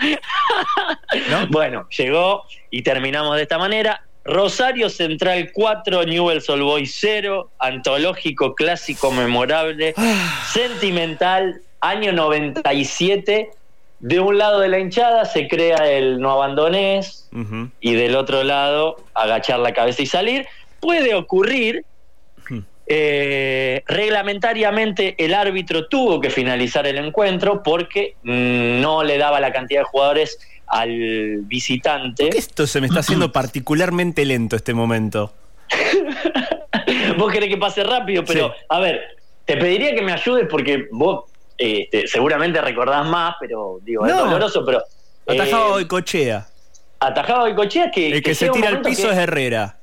Bueno, 1.50 1.88
llegó 1.98 2.44
y 2.72 2.82
terminamos 2.82 3.36
de 3.38 3.44
esta 3.44 3.58
manera. 3.58 4.02
Rosario 4.24 4.90
Central 4.90 5.52
4, 5.54 6.04
Newell's 6.06 6.50
Old 6.50 6.64
Boys 6.64 6.98
0, 7.00 7.52
antológico, 7.60 8.56
clásico, 8.56 9.12
memorable, 9.12 9.94
sentimental, 10.52 11.62
año 11.80 12.12
97. 12.12 13.52
De 14.00 14.20
un 14.20 14.38
lado 14.38 14.60
de 14.60 14.68
la 14.68 14.80
hinchada 14.80 15.26
se 15.26 15.48
crea 15.48 15.90
el 15.90 16.20
no 16.20 16.32
abandonés 16.32 17.30
y 17.80 17.94
del 17.96 18.16
otro 18.16 18.44
lado 18.44 18.98
agachar 19.14 19.60
la 19.60 19.74
cabeza 19.74 20.02
y 20.02 20.06
salir. 20.06 20.46
Puede 20.80 21.16
ocurrir, 21.16 21.84
eh, 22.88 23.82
reglamentariamente 23.88 25.16
el 25.18 25.34
árbitro 25.34 25.88
tuvo 25.88 26.22
que 26.22 26.30
finalizar 26.30 26.86
el 26.86 26.98
encuentro 26.98 27.64
porque 27.64 28.16
no 28.24 29.04
le 29.04 29.18
daba 29.18 29.40
la 29.40 29.52
cantidad 29.52 29.82
de 29.82 29.86
jugadores 29.86 30.38
al 30.68 31.40
visitante. 31.42 32.30
Esto 32.38 32.68
se 32.68 32.82
me 32.82 32.88
está 32.88 33.00
haciendo 33.00 33.32
particularmente 33.32 34.26
lento 34.26 34.56
este 34.56 34.74
momento. 34.74 35.34
vos 37.18 37.32
querés 37.32 37.50
que 37.50 37.58
pase 37.58 37.84
rápido, 37.84 38.24
pero 38.24 38.50
Sí. 38.50 38.66
a 38.70 38.80
ver, 38.80 39.02
te 39.46 39.58
pediría 39.58 39.96
que 39.96 40.02
me 40.02 40.12
ayudes 40.12 40.48
porque 40.50 40.88
vos 40.92 41.26
este, 41.58 42.08
seguramente 42.08 42.60
recordás 42.62 43.06
más, 43.08 43.36
pero 43.40 43.80
digo, 43.82 44.06
es 44.06 44.14
No. 44.14 44.26
doloroso, 44.26 44.66
pero... 44.66 44.82
Atajado 45.28 45.80
eh, 45.80 45.84
y 45.84 45.86
cochea. 45.86 46.48
atajado 47.00 47.42
Goicochea 47.42 47.92
que... 47.92 48.12
El 48.12 48.22
que 48.24 48.36
se 48.36 48.50
tira 48.50 48.70
al 48.70 48.82
piso 48.82 49.08
que- 49.08 49.14
es 49.14 49.18
Herrera. 49.18 49.78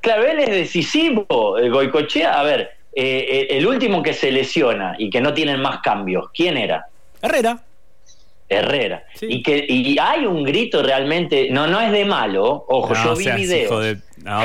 Claro, 0.00 0.24
él 0.24 0.40
es 0.40 0.50
decisivo, 0.50 1.56
el 1.58 1.70
Goicochea. 1.70 2.38
A 2.38 2.42
ver, 2.42 2.70
eh, 2.94 3.26
eh, 3.28 3.46
el 3.50 3.66
último 3.66 4.02
que 4.02 4.12
se 4.12 4.32
lesiona 4.32 4.96
y 4.98 5.08
que 5.10 5.20
no 5.20 5.32
tienen 5.32 5.60
más 5.60 5.78
cambios, 5.80 6.30
¿quién 6.34 6.56
era? 6.56 6.86
Herrera. 7.20 7.60
Herrera. 8.48 9.04
Sí. 9.14 9.26
Y 9.30 9.42
que 9.42 9.64
y 9.68 9.96
hay 9.98 10.26
un 10.26 10.42
grito 10.44 10.82
realmente, 10.82 11.48
no, 11.50 11.66
no 11.68 11.80
es 11.80 11.90
de 11.92 12.04
malo, 12.04 12.64
ojo, 12.68 12.92
No, 12.92 13.04
yo 13.04 13.16
vi 13.16 13.24
seas 13.24 13.36
videos. 13.36 13.64
hijo 13.70 13.80
de- 13.80 13.98
no, 14.22 14.40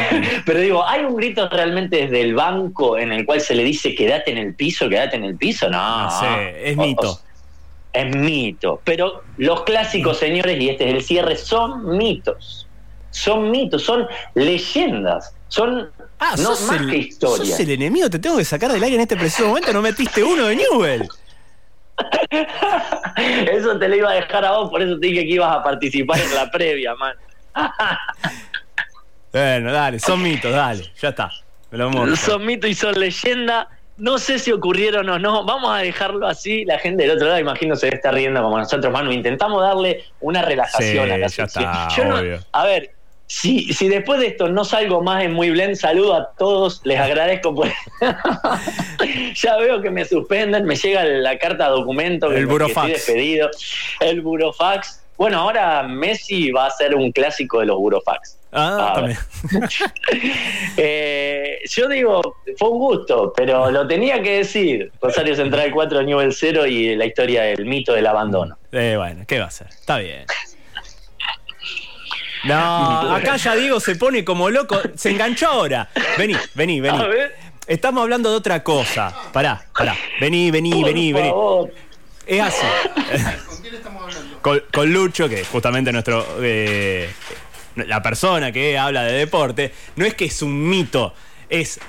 Pero 0.46 0.60
digo, 0.60 0.88
¿hay 0.88 1.04
un 1.06 1.16
grito 1.16 1.48
realmente 1.50 1.98
desde 2.06 2.22
el 2.22 2.34
banco 2.36 2.98
en 2.98 3.12
el 3.12 3.26
cual 3.26 3.42
se 3.42 3.56
le 3.56 3.64
dice 3.64 3.94
quédate 3.96 4.32
en 4.32 4.38
el 4.40 4.56
piso, 4.56 4.90
quédate 4.90 5.16
en 5.18 5.24
el 5.26 5.38
piso? 5.38 5.70
No, 5.70 6.04
no 6.04 6.12
sé, 6.20 6.70
es 6.72 6.78
mito. 6.78 7.12
o- 7.12 7.22
es 7.94 8.16
mito. 8.16 8.82
Pero 8.84 9.24
los 9.38 9.64
clásicos, 9.64 10.18
señores, 10.18 10.60
y 10.62 10.70
este 10.70 10.88
es 10.90 10.96
el 10.96 11.04
cierre, 11.04 11.36
son 11.36 11.98
mitos. 11.98 12.68
Son 13.10 13.50
mitos, 13.50 13.84
son 13.84 14.08
leyendas. 14.36 15.34
Son 15.48 15.90
Ah, 16.20 16.32
no 16.38 16.56
sos, 16.56 16.62
más 16.64 16.82
el, 16.82 16.90
que 16.90 16.98
historia. 16.98 17.46
sos 17.52 17.60
el 17.60 17.72
enemigo, 17.72 18.10
te 18.10 18.20
tengo 18.20 18.38
que 18.38 18.46
sacar 18.46 18.72
del 18.72 18.84
aire 18.84 18.96
en 18.96 19.02
este 19.02 19.16
preciso 19.16 19.48
momento, 19.48 19.72
no 19.74 19.82
metiste 19.82 20.24
uno 20.24 20.48
de 20.48 20.56
Newell. 20.56 21.08
Eso 23.52 23.78
te 23.80 23.88
lo 23.88 23.96
iba 23.96 24.12
a 24.12 24.16
dejar 24.16 24.46
a 24.46 24.52
vos, 24.58 24.70
por 24.70 24.82
eso 24.82 25.00
te 25.00 25.08
dije 25.08 25.22
que 25.22 25.30
ibas 25.34 25.56
a 25.56 25.64
participar 25.64 26.20
en 26.20 26.36
la 26.36 26.50
previa, 26.52 26.94
man. 26.96 27.14
Bueno, 29.38 29.72
dale, 29.72 30.00
son 30.00 30.22
mitos, 30.24 30.52
dale, 30.52 30.84
ya 31.00 31.10
está. 31.10 31.32
Me 31.72 31.78
lo 31.78 31.90
muerto. 31.90 32.16
Son 32.16 32.46
mitos 32.46 32.70
y 32.70 32.74
son 32.74 33.00
leyenda. 33.00 33.68
No 33.98 34.18
sé 34.20 34.40
si 34.40 34.52
ocurrieron 34.52 35.10
o 35.10 35.20
no. 35.20 35.44
Vamos 35.44 35.72
a 35.76 35.80
dejarlo 35.82 36.28
así. 36.28 36.66
La 36.66 36.80
gente 36.80 37.04
del 37.04 37.12
otro 37.18 37.28
lado, 37.28 37.40
imagino, 37.40 37.76
se 37.76 37.88
está 37.94 38.12
riendo 38.12 38.42
como 38.42 38.58
nosotros, 38.58 38.92
Manu. 38.92 39.12
Intentamos 39.12 39.62
darle 39.62 40.04
una 40.22 40.42
relajación 40.44 41.06
Sí, 41.08 41.12
a 41.12 41.18
la 41.18 41.28
ya 41.28 41.44
está, 41.44 41.88
Yo 41.96 42.06
no- 42.06 42.20
obvio. 42.20 42.40
a 42.52 42.66
ver, 42.66 42.92
si, 43.26 43.74
si 43.74 43.90
después 43.90 44.20
de 44.22 44.28
esto 44.28 44.48
no 44.50 44.64
salgo 44.66 45.02
más 45.02 45.24
en 45.24 45.34
Muy 45.34 45.50
Blend, 45.50 45.76
saludo 45.76 46.16
a 46.16 46.32
todos. 46.38 46.82
Les 46.86 47.00
agradezco 47.00 47.54
por. 47.54 47.68
ya 49.36 49.58
veo 49.58 49.82
que 49.82 49.90
me 49.90 50.06
suspenden. 50.06 50.66
Me 50.66 50.76
llega 50.76 51.04
la 51.04 51.38
carta 51.38 51.66
de 51.66 51.72
documento. 51.72 52.32
El 52.32 52.46
burofax. 52.48 52.88
despedido. 52.88 53.50
El 54.00 54.22
burofax. 54.22 55.04
Bueno, 55.18 55.40
ahora 55.40 55.84
Messi 55.84 56.52
va 56.52 56.68
a 56.68 56.72
ser 56.72 56.96
un 56.96 57.12
clásico 57.12 57.60
de 57.60 57.66
los 57.66 57.78
burofax. 57.78 58.38
Ah, 58.60 58.94
también. 58.96 59.18
Eh, 60.78 61.60
yo 61.70 61.88
digo, 61.88 62.38
fue 62.58 62.70
un 62.70 62.78
gusto, 62.80 63.34
pero 63.36 63.72
lo 63.72 63.88
tenía 63.88 64.22
que 64.22 64.38
decir. 64.40 64.92
Rosario 65.02 65.36
Central 65.36 65.72
4, 65.72 66.04
nivel 66.04 66.34
0 66.34 66.66
y 66.68 66.96
la 66.96 67.06
historia 67.06 67.44
del 67.44 67.66
mito 67.66 67.94
del 67.94 68.06
abandono. 68.08 68.58
Eh, 68.72 68.96
bueno, 68.98 69.24
¿qué 69.28 69.40
va 69.40 69.46
a 69.46 69.48
hacer? 69.48 69.68
Está 69.70 69.98
bien. 69.98 70.26
No, 72.44 73.16
acá 73.16 73.36
ya 73.36 73.56
Diego 73.56 73.80
se 73.80 73.96
pone 73.96 74.24
como 74.24 74.50
loco. 74.50 74.80
Se 74.96 75.10
enganchó 75.10 75.48
ahora. 75.48 75.90
Vení, 76.18 76.36
vení, 76.54 76.80
vení. 76.80 76.98
A 76.98 77.08
ver. 77.08 77.36
Estamos 77.66 78.04
hablando 78.04 78.30
de 78.30 78.38
otra 78.38 78.64
cosa. 78.64 79.14
Pará, 79.34 79.66
pará. 79.78 79.96
Vení, 80.22 80.52
vení, 80.52 80.72
Por 80.72 80.86
vení, 80.86 81.12
vení. 81.14 81.34
Es 82.26 82.42
así. 82.42 82.66
¿Con 83.48 83.58
quién 83.62 83.76
estamos 83.76 84.04
hablando? 84.04 84.42
Con, 84.42 84.62
con 84.72 84.94
Lucho, 84.94 85.28
que 85.28 85.42
es 85.42 85.48
justamente 85.48 85.92
nuestro. 85.92 86.26
eh, 86.42 87.10
la 87.86 88.02
persona 88.02 88.52
que 88.52 88.78
habla 88.78 89.04
de 89.04 89.14
deporte, 89.14 89.74
no 89.96 90.06
es 90.06 90.14
que 90.16 90.26
es 90.26 90.42
un 90.42 90.68
mito, 90.70 91.14
es 91.50 91.80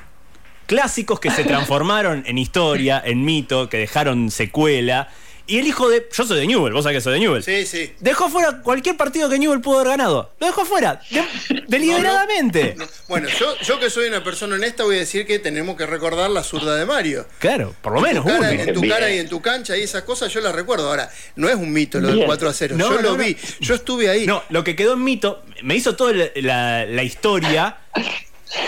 clásicos 0.66 1.18
que 1.18 1.30
se 1.30 1.44
transformaron 1.44 2.24
en 2.26 2.38
historia, 2.38 3.02
en 3.04 3.24
mito, 3.24 3.68
que 3.68 3.78
dejaron 3.78 4.30
secuela. 4.30 5.08
Y 5.48 5.58
el 5.58 5.66
hijo 5.66 5.88
de. 5.88 6.06
Yo 6.12 6.24
soy 6.24 6.38
de 6.40 6.46
Newell, 6.46 6.72
vos 6.74 6.84
sabés 6.84 6.98
que 6.98 7.00
soy 7.00 7.14
de 7.14 7.20
Newell. 7.20 7.42
Sí, 7.42 7.64
sí. 7.66 7.92
Dejó 8.00 8.28
fuera 8.28 8.60
cualquier 8.62 8.96
partido 8.96 9.28
que 9.30 9.38
Newell 9.38 9.60
pudo 9.62 9.76
haber 9.80 9.88
ganado. 9.92 10.30
Lo 10.38 10.46
dejó 10.46 10.64
fuera. 10.66 11.00
de- 11.10 11.64
deliberadamente. 11.66 12.76
Bueno, 13.08 13.28
yo, 13.28 13.56
yo 13.62 13.80
que 13.80 13.88
soy 13.90 14.08
una 14.08 14.22
persona 14.22 14.56
honesta 14.56 14.84
voy 14.84 14.96
a 14.96 14.98
decir 15.00 15.26
que 15.26 15.38
tenemos 15.38 15.76
que 15.76 15.86
recordar 15.86 16.30
la 16.30 16.42
zurda 16.42 16.76
de 16.76 16.84
Mario. 16.84 17.26
Claro, 17.38 17.74
por 17.80 17.94
lo 17.94 18.00
menos 18.00 18.24
Tu 18.24 18.30
cara- 18.30 18.52
en 18.52 18.74
tu 18.74 18.88
cara 18.88 19.10
y 19.10 19.18
en 19.18 19.28
tu 19.28 19.40
cancha 19.40 19.76
y 19.76 19.82
esas 19.82 20.02
cosas 20.02 20.32
yo 20.32 20.40
las 20.40 20.54
recuerdo. 20.54 20.88
Ahora, 20.88 21.10
no 21.36 21.48
es 21.48 21.54
un 21.56 21.72
mito 21.72 21.98
lo 21.98 22.08
del 22.08 22.16
Bien. 22.16 22.26
4 22.26 22.48
a 22.48 22.52
0. 22.52 22.76
No, 22.78 22.90
yo 22.90 22.96
no, 22.96 23.00
lo 23.02 23.10
no. 23.16 23.24
vi, 23.24 23.36
yo 23.60 23.74
estuve 23.74 24.10
ahí. 24.10 24.26
No, 24.26 24.42
lo 24.50 24.62
que 24.64 24.76
quedó 24.76 24.92
en 24.94 25.02
mito, 25.04 25.42
me 25.62 25.74
hizo 25.76 25.96
toda 25.96 26.12
la, 26.12 26.26
la- 26.36 26.84
la 26.84 27.02
historia 27.02 27.78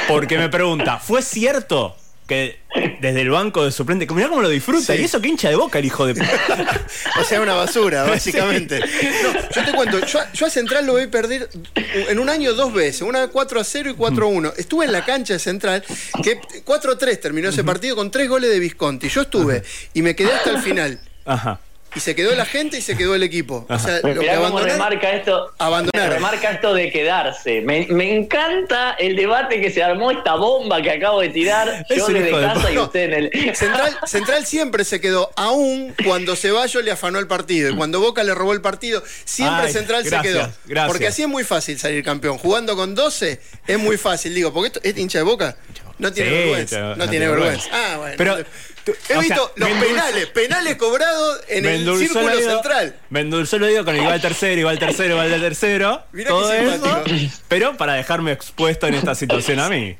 porque 0.08 0.38
me 0.38 0.48
pregunta, 0.48 0.98
¿fue 0.98 1.20
cierto 1.22 1.96
que 2.30 2.60
desde 3.00 3.22
el 3.22 3.30
banco 3.30 3.64
de 3.64 3.72
suplente, 3.72 4.06
mirá 4.14 4.28
cómo 4.28 4.40
lo 4.40 4.48
disfruta, 4.48 4.94
Sí. 4.94 5.02
y 5.02 5.04
eso 5.04 5.20
que 5.20 5.26
hincha 5.26 5.48
de 5.48 5.56
boca 5.56 5.80
el 5.80 5.84
hijo 5.86 6.06
de... 6.06 6.12
O 7.20 7.24
sea, 7.24 7.40
una 7.40 7.54
basura, 7.54 8.04
básicamente. 8.08 8.78
No, 8.78 9.32
yo 9.52 9.64
te 9.64 9.72
cuento, 9.72 9.98
yo, 10.06 10.20
yo 10.32 10.46
a 10.46 10.50
Central 10.50 10.86
lo 10.86 10.94
vi 10.94 11.08
perder 11.08 11.48
en 11.74 12.18
un 12.20 12.28
año 12.28 12.54
dos 12.54 12.72
veces, 12.72 13.02
una 13.02 13.26
4 13.26 13.60
a 13.60 13.64
0 13.64 13.90
y 13.90 13.94
4 13.94 14.24
a 14.24 14.28
1. 14.28 14.52
Estuve 14.58 14.84
en 14.84 14.92
la 14.92 15.04
cancha 15.04 15.32
de 15.32 15.38
Central, 15.40 15.82
que 16.22 16.40
4 16.64 16.92
a 16.92 16.98
3 16.98 17.20
terminó 17.20 17.48
ese 17.48 17.64
partido 17.64 17.96
con 17.96 18.12
tres 18.12 18.28
goles 18.28 18.48
de 18.48 18.60
Visconti. 18.60 19.08
Yo 19.08 19.22
estuve 19.22 19.64
y 19.92 20.02
me 20.02 20.14
quedé 20.14 20.32
hasta 20.32 20.50
el 20.50 20.58
final. 20.62 21.00
Ajá. 21.24 21.58
Y 21.94 22.00
se 22.00 22.14
quedó 22.14 22.34
la 22.36 22.44
gente 22.44 22.78
y 22.78 22.82
se 22.82 22.96
quedó 22.96 23.14
el 23.16 23.22
equipo. 23.22 23.66
O 23.68 23.78
sea, 23.78 24.00
lo 24.02 24.20
que 24.20 24.30
abandonaron- 24.30 24.64
remarca 24.72 25.10
esto, 25.12 25.52
abandonaron. 25.58 26.12
remarca 26.14 26.50
esto 26.52 26.72
de 26.72 26.90
quedarse. 26.92 27.62
Me, 27.62 27.86
me 27.90 28.16
encanta 28.16 28.92
el 28.92 29.16
debate 29.16 29.60
que 29.60 29.70
se 29.72 29.82
armó, 29.82 30.10
esta 30.12 30.36
bomba 30.36 30.80
que 30.82 30.90
acabo 30.92 31.20
de 31.20 31.30
tirar 31.30 31.84
Es 31.88 31.96
yo 31.98 32.06
desde 32.06 32.26
de 32.26 32.30
casa 32.30 32.70
y 32.70 32.74
No, 32.76 32.84
usted 32.84 33.12
en 33.12 33.12
el... 33.34 33.56
Central, 33.56 33.98
Central 34.06 34.46
siempre 34.46 34.84
se 34.84 35.00
quedó, 35.00 35.30
aún 35.36 35.94
cuando 36.06 36.36
Ceballos 36.36 36.84
le 36.84 36.92
afanó 36.92 37.18
el 37.18 37.26
partido 37.26 37.70
y 37.70 37.76
cuando 37.76 38.00
Boca 38.00 38.22
le 38.22 38.34
robó 38.34 38.52
el 38.52 38.60
partido, 38.60 39.02
siempre 39.24 39.66
Ay, 39.66 39.72
Central 39.72 40.02
gracias, 40.04 40.22
se 40.22 40.28
quedó. 40.28 40.52
gracias. 40.66 40.92
Porque 40.92 41.06
así 41.08 41.22
es 41.22 41.28
muy 41.28 41.42
fácil 41.44 41.78
salir 41.78 42.04
campeón. 42.04 42.38
Jugando 42.38 42.76
con 42.76 42.94
12 42.94 43.40
es 43.66 43.78
muy 43.78 43.96
fácil, 43.96 44.34
digo, 44.34 44.52
porque 44.52 44.68
esto, 44.68 44.80
este 44.84 45.00
hincha 45.00 45.18
de 45.18 45.24
Boca 45.24 45.56
no 46.00 46.12
tiene 46.12 46.30
Sí, 46.30 46.36
vergüenza. 46.36 46.80
no 46.80 46.88
No, 46.88 46.94
tiene 46.96 47.10
tiene 47.10 47.26
vergüenza. 47.28 47.70
vergüenza. 47.70 47.94
Ah, 47.94 47.98
bueno. 47.98 48.14
Pero, 48.18 48.36
tú- 48.84 48.92
He 48.92 49.06
sea, 49.06 49.18
visto 49.20 49.52
los 49.56 49.68
penales, 49.68 50.26
penales 50.26 50.76
cobrados 50.76 51.40
en 51.48 51.66
el 51.66 51.84
círculo 51.98 52.28
el 52.30 52.38
oído- 52.38 52.50
central. 52.50 52.96
Me 53.10 53.20
endulzó 53.20 53.56
el 53.56 53.62
oído 53.64 53.84
con 53.84 53.94
igual 53.96 54.20
tercero, 54.22 54.60
igual 54.60 54.78
tercero, 54.78 55.10
igual 55.14 55.30
de 55.30 55.38
tercero. 55.38 56.02
Mirá 56.12 56.28
todo 56.30 56.50
qué 56.50 56.68
eso, 56.74 57.04
pero 57.48 57.76
para 57.76 57.94
dejarme 57.94 58.32
expuesto 58.32 58.86
en 58.86 58.94
esta 58.94 59.14
situación 59.14 59.60
a 59.60 59.68
mí. 59.68 59.96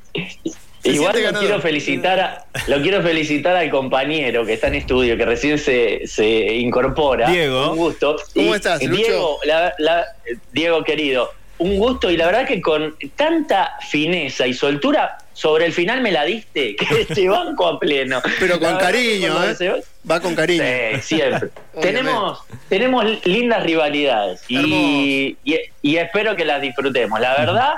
Se 0.83 0.89
Igual 0.93 1.13
lo 1.15 1.21
ganador. 1.21 1.47
quiero 1.47 1.61
felicitar 1.61 2.19
a, 2.19 2.45
lo 2.65 2.81
quiero 2.81 3.03
felicitar 3.03 3.55
al 3.55 3.69
compañero 3.69 4.43
que 4.47 4.53
está 4.53 4.65
en 4.65 4.73
estudio, 4.75 5.15
que 5.15 5.25
recién 5.25 5.59
se, 5.59 6.07
se 6.07 6.25
incorpora. 6.55 7.29
Diego. 7.29 7.69
Un 7.73 7.77
gusto. 7.77 8.15
¿Cómo 8.33 8.53
Y, 8.53 8.55
estás, 8.55 8.81
Lucho? 8.83 8.95
Diego, 9.03 9.39
la- 9.43 9.75
la- 9.77 10.05
Diego 10.51 10.83
querido, 10.83 11.31
un 11.57 11.77
gusto 11.77 12.09
y 12.09 12.17
la 12.17 12.25
verdad 12.25 12.47
que 12.47 12.61
con 12.61 12.95
tanta 13.15 13.75
fineza 13.87 14.47
y 14.47 14.53
soltura, 14.53 15.17
sobre 15.33 15.65
el 15.65 15.73
final 15.73 16.01
me 16.01 16.11
la 16.11 16.23
diste, 16.25 16.75
que 16.77 17.05
te 17.05 17.27
banco 17.29 17.67
a 17.67 17.79
pleno. 17.79 18.21
Pero 18.39 18.59
con 18.59 18.77
cariño, 18.77 19.43
¿eh? 19.43 19.55
se- 19.55 19.83
Va 20.09 20.19
con 20.19 20.33
cariño. 20.35 20.63
Sí, 21.01 21.15
siempre. 21.15 21.49
tenemos, 21.81 22.39
tenemos 22.69 23.05
lindas 23.25 23.63
rivalidades 23.63 24.41
y, 24.47 25.37
y, 25.43 25.59
y 25.81 25.97
espero 25.97 26.35
que 26.35 26.45
las 26.45 26.61
disfrutemos. 26.61 27.19
La 27.19 27.35
verdad, 27.37 27.73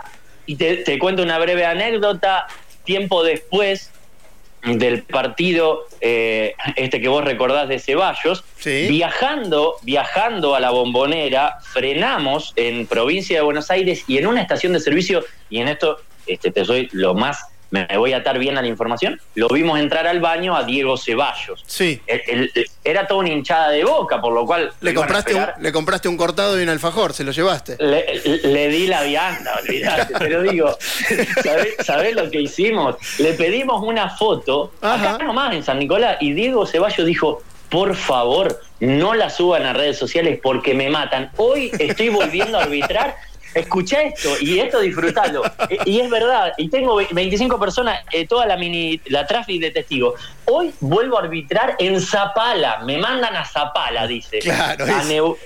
y 0.45 0.55
te, 0.55 0.77
te 0.77 0.97
cuento 0.97 1.21
una 1.21 1.37
breve 1.39 1.65
anécdota, 1.65 2.47
tiempo 2.85 3.23
después 3.23 3.91
del 4.63 5.03
partido 5.03 5.85
eh, 5.99 6.55
este 6.75 7.01
que 7.01 7.07
vos 7.09 7.23
recordás 7.23 7.67
de 7.67 7.79
Ceballos, 7.79 8.43
Sí. 8.57 8.87
viajando, 8.87 9.75
viajando 9.81 10.55
a 10.55 10.59
la 10.59 10.69
bombonera, 10.71 11.57
frenamos 11.61 12.53
en 12.55 12.87
provincia 12.87 13.37
de 13.37 13.43
Buenos 13.43 13.69
Aires 13.69 14.05
y 14.07 14.17
en 14.17 14.27
una 14.27 14.41
estación 14.41 14.71
de 14.73 14.79
servicio, 14.79 15.23
y 15.49 15.59
en 15.59 15.67
esto 15.67 15.97
este, 16.27 16.51
te 16.51 16.63
soy 16.63 16.87
lo 16.93 17.13
más, 17.13 17.45
me 17.73 17.87
voy 17.97 18.13
a 18.13 18.17
atar 18.17 18.37
bien 18.37 18.55
a 18.57 18.61
la 18.61 18.67
información, 18.67 19.19
lo 19.33 19.47
vimos 19.47 19.79
entrar 19.79 20.05
al 20.05 20.19
baño 20.19 20.55
a 20.55 20.63
Diego 20.63 20.95
Ceballos. 20.95 21.63
Sí. 21.65 21.99
El- 22.05 22.21
el- 22.27 22.65
era 22.83 23.07
toda 23.07 23.21
una 23.21 23.29
hinchada 23.29 23.69
de 23.71 23.83
boca, 23.83 24.21
por 24.21 24.31
lo 24.31 24.45
cual 24.45 24.71
Le 24.81 24.91
lo 24.93 24.99
compraste, 25.01 25.33
un, 25.33 25.45
le 25.59 25.71
compraste 25.71 26.07
un 26.07 26.15
cortado 26.15 26.59
y 26.59 26.63
un 26.63 26.69
alfajor, 26.69 27.13
se 27.13 27.23
lo 27.23 27.31
llevaste. 27.31 27.77
Le, 27.79 28.21
le 28.43 28.67
di 28.67 28.85
la 28.85 29.01
vianda, 29.01 29.55
olvidate. 29.59 30.13
Pero 30.19 30.43
digo, 30.43 30.77
¿sabés, 31.43 31.75
sabés 31.83 32.15
lo 32.15 32.29
que 32.29 32.41
hicimos? 32.41 32.95
Le 33.17 33.33
pedimos 33.33 33.81
una 33.81 34.09
foto, 34.09 34.71
Ajá. 34.81 35.15
acá 35.15 35.23
nomás 35.23 35.55
en 35.55 35.63
San 35.63 35.79
Nicolás, 35.79 36.17
y 36.19 36.33
Diego 36.33 36.67
Ceballos 36.67 37.07
dijo, 37.07 37.41
por 37.69 37.95
favor, 37.95 38.61
no 38.81 39.15
la 39.15 39.31
suban 39.31 39.65
a 39.65 39.73
redes 39.73 39.97
sociales 39.97 40.39
porque 40.43 40.75
me 40.75 40.91
matan. 40.91 41.31
Hoy 41.37 41.71
estoy 41.79 42.09
volviendo 42.09 42.59
a 42.59 42.63
arbitrar. 42.63 43.15
Escucha 43.53 44.01
esto 44.01 44.29
y 44.41 44.59
esto 44.59 44.79
disfrutalo. 44.79 45.41
Y, 45.85 45.91
y 45.97 45.99
es 46.01 46.09
verdad, 46.09 46.53
y 46.57 46.69
tengo 46.69 46.95
ve- 46.95 47.07
25 47.11 47.59
personas, 47.59 48.01
eh, 48.11 48.27
toda 48.27 48.45
la 48.45 48.57
mini, 48.57 48.99
la 49.05 49.25
traffic 49.25 49.61
de 49.61 49.71
testigos. 49.71 50.19
Hoy 50.45 50.73
vuelvo 50.79 51.17
a 51.17 51.21
arbitrar 51.23 51.75
en 51.79 51.99
Zapala, 52.01 52.79
me 52.85 52.97
mandan 52.97 53.35
a 53.35 53.45
Zapala, 53.45 54.07
dice. 54.07 54.39
Claro, 54.39 54.85
A 54.85 55.01
es- 55.01 55.09
Neu- 55.09 55.37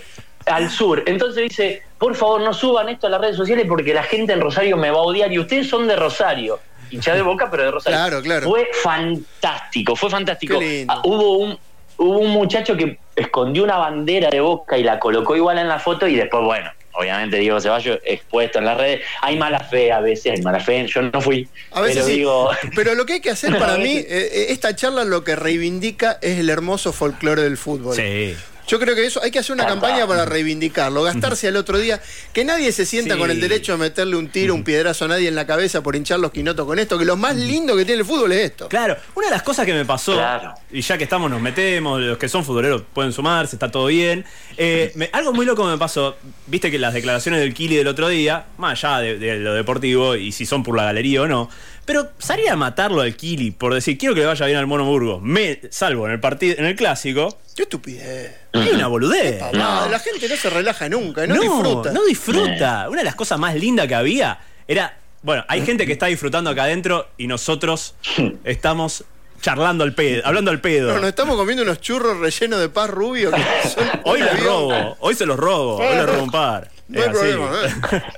al 0.46 0.70
sur. 0.70 1.04
Entonces 1.06 1.44
dice, 1.50 1.84
por 1.98 2.16
favor 2.16 2.40
no 2.42 2.54
suban 2.54 2.88
esto 2.90 3.08
a 3.08 3.10
las 3.10 3.20
redes 3.22 3.36
sociales 3.36 3.66
porque 3.68 3.94
la 3.94 4.04
gente 4.04 4.32
en 4.34 4.40
Rosario 4.42 4.78
me 4.78 4.90
va 4.92 4.98
a 5.00 5.02
odiar 5.02 5.32
y 5.32 5.40
ustedes 5.40 5.68
son 5.70 5.88
de 5.88 5.96
Rosario. 5.98 6.60
Hincha 6.90 7.14
de 7.14 7.22
boca, 7.22 7.50
pero 7.52 7.64
de 7.64 7.72
Rosario. 7.72 7.98
Claro, 8.00 8.22
claro. 8.22 8.48
Fue 8.50 8.70
fantástico, 8.82 9.96
fue 9.96 10.10
fantástico. 10.10 10.58
Ah, 10.88 11.02
hubo 11.04 11.38
un 11.40 11.58
hubo 12.00 12.20
un 12.20 12.30
muchacho 12.30 12.78
que 12.78 13.00
escondió 13.16 13.64
una 13.64 13.78
bandera 13.78 14.30
de 14.30 14.40
boca 14.40 14.78
y 14.78 14.84
la 14.84 15.00
colocó 15.00 15.36
igual 15.36 15.58
en 15.58 15.68
la 15.68 15.80
foto 15.80 16.08
y 16.08 16.16
después, 16.16 16.44
bueno, 16.44 16.70
obviamente 16.98 17.38
Diego 17.38 17.62
Ceballos 17.62 18.00
expuesto 18.04 18.60
en 18.60 18.66
las 18.66 18.78
redes. 18.78 19.02
Hay 19.22 19.38
mala 19.38 19.60
fe 19.60 19.92
a 19.92 20.00
veces, 20.00 20.34
hay 20.34 20.42
mala 20.42 20.60
fe. 20.60 20.86
Yo 20.88 21.02
no 21.02 21.22
fui, 21.22 21.48
A 21.72 21.82
veces 21.82 21.98
pero 21.98 22.08
sí. 22.08 22.14
digo... 22.14 22.50
Pero 22.76 22.96
lo 22.96 23.06
que 23.06 23.14
hay 23.14 23.22
que 23.22 23.30
hacer 23.30 23.58
para 23.60 23.78
mí, 23.78 23.98
eh, 23.98 24.06
eh, 24.10 24.46
esta 24.50 24.76
charla 24.76 25.06
lo 25.06 25.24
que 25.24 25.36
reivindica 25.36 26.18
es 26.22 26.40
el 26.40 26.50
hermoso 26.50 26.92
folclore 26.94 27.44
del 27.44 27.58
fútbol. 27.58 27.96
Sí. 27.96 28.36
Yo 28.68 28.80
creo 28.80 28.96
que 28.96 29.06
eso 29.06 29.24
hay 29.24 29.32
que 29.32 29.40
hacer 29.40 29.54
una 29.54 29.66
campaña 29.66 30.06
para 30.06 30.26
reivindicarlo, 30.26 31.02
gastarse 31.04 31.48
al 31.48 31.56
otro 31.56 31.78
día, 31.78 32.02
que 32.34 32.44
nadie 32.44 32.72
se 32.72 32.86
sienta 32.86 33.14
Sí. 33.16 33.20
con 33.20 33.32
el 33.32 33.40
derecho 33.40 33.72
de 33.74 33.78
meterle 33.78 34.18
un 34.18 34.28
tiro, 34.28 34.54
un 34.54 34.64
piedrazo 34.64 35.06
a 35.06 35.08
nadie 35.08 35.28
en 35.30 35.36
la 35.36 35.48
cabeza 35.48 35.82
por 35.82 35.96
hinchar 35.96 36.20
los 36.20 36.32
quinotos 36.32 36.66
con 36.66 36.78
esto, 36.78 36.98
que 37.00 37.06
lo 37.06 37.16
más 37.16 37.36
lindo 37.38 37.76
que 37.78 37.86
tiene 37.86 38.02
el 38.02 38.06
fútbol 38.06 38.32
es 38.34 38.52
esto. 38.52 38.68
Claro, 38.68 38.98
una 39.16 39.28
de 39.28 39.32
las 39.32 39.44
cosas 39.44 39.66
que 39.66 39.74
me 39.74 39.86
pasó, 39.86 40.14
Claro. 40.16 40.54
y 40.72 40.82
ya 40.82 40.98
que 40.98 41.06
estamos, 41.06 41.32
nos 41.32 41.40
metemos, 41.42 42.02
los 42.02 42.18
que 42.18 42.28
son 42.28 42.44
futboleros 42.44 42.84
pueden 42.94 43.14
sumarse, 43.14 43.56
está 43.56 43.72
todo 43.72 43.88
bien. 43.88 44.26
eh, 44.60 44.92
me- 44.96 45.10
algo 45.14 45.34
muy 45.34 45.46
loco 45.46 45.64
me 45.66 45.78
pasó, 45.78 46.18
viste 46.48 46.72
que 46.72 46.80
las 46.80 46.94
declaraciones 46.94 47.40
del 47.42 47.54
Kili 47.54 47.76
del 47.76 47.88
otro 47.88 48.08
día, 48.10 48.48
más 48.58 48.84
allá 48.84 49.00
de, 49.00 49.18
de 49.20 49.38
lo 49.38 49.54
deportivo 49.54 50.16
y 50.16 50.32
si 50.32 50.46
son 50.48 50.64
por 50.64 50.76
la 50.76 50.84
galería 50.84 51.22
o 51.22 51.28
no, 51.28 51.48
pero 51.88 52.12
salir 52.20 52.48
a 52.52 52.56
matarlo 52.56 53.02
al 53.02 53.16
Kili 53.16 53.50
por 53.50 53.74
decir 53.74 53.98
quiero 53.98 54.14
que 54.14 54.22
le 54.22 54.28
vaya 54.28 54.46
bien 54.46 54.58
al 54.60 54.68
Mono 54.68 54.86
Burgos, 54.86 55.22
me 55.24 55.60
salvo 55.72 56.06
en 56.06 56.12
el 56.14 56.20
partido, 56.20 56.56
en 56.60 56.66
el 56.66 56.76
clásico, 56.76 57.40
Qué 57.56 57.64
estupidez. 57.64 58.36
es 58.54 58.74
una 58.74 58.86
boludez. 58.88 59.40
Papá, 59.40 59.88
La 59.90 59.98
gente 59.98 60.30
no 60.30 60.36
se 60.36 60.50
relaja 60.52 60.88
nunca, 60.90 61.26
no, 61.26 61.34
no, 61.36 61.42
disfruta. 61.42 61.92
no 61.92 62.06
disfruta. 62.06 62.88
Una 62.90 63.00
de 63.00 63.06
las 63.06 63.16
cosas 63.16 63.40
más 63.40 63.56
lindas 63.56 63.88
que 63.88 63.96
había 63.96 64.38
era. 64.68 64.96
Bueno, 65.24 65.44
hay 65.48 65.66
gente 65.66 65.88
que 65.88 65.94
está 65.94 66.06
disfrutando 66.06 66.52
acá 66.52 66.64
adentro 66.66 67.08
y 67.18 67.26
nosotros 67.26 67.96
estamos 68.44 69.04
charlando 69.42 69.84
al 69.84 69.94
pedo, 69.96 70.22
hablando 70.26 70.52
al 70.52 70.62
pedo. 70.62 70.94
No, 70.94 71.00
nos 71.00 71.10
estamos 71.10 71.36
comiendo 71.36 71.64
unos 71.64 71.82
churros 71.82 72.20
rellenos 72.20 72.60
de 72.60 72.70
paz 72.70 72.90
rubio 72.90 73.32
que 73.32 73.42
son 73.70 73.88
Hoy 74.04 74.22
avión. 74.22 74.44
robo, 74.46 74.98
hoy 75.00 75.16
se 75.16 75.26
los 75.26 75.38
robo, 75.38 75.78
hoy 75.78 75.96
les 75.96 76.06
robo 76.06 76.24
un 76.24 76.32
par. 76.32 76.70
No 76.90 77.02
hay 77.04 77.10
problema, 77.10 77.52
¿eh? 77.66 78.02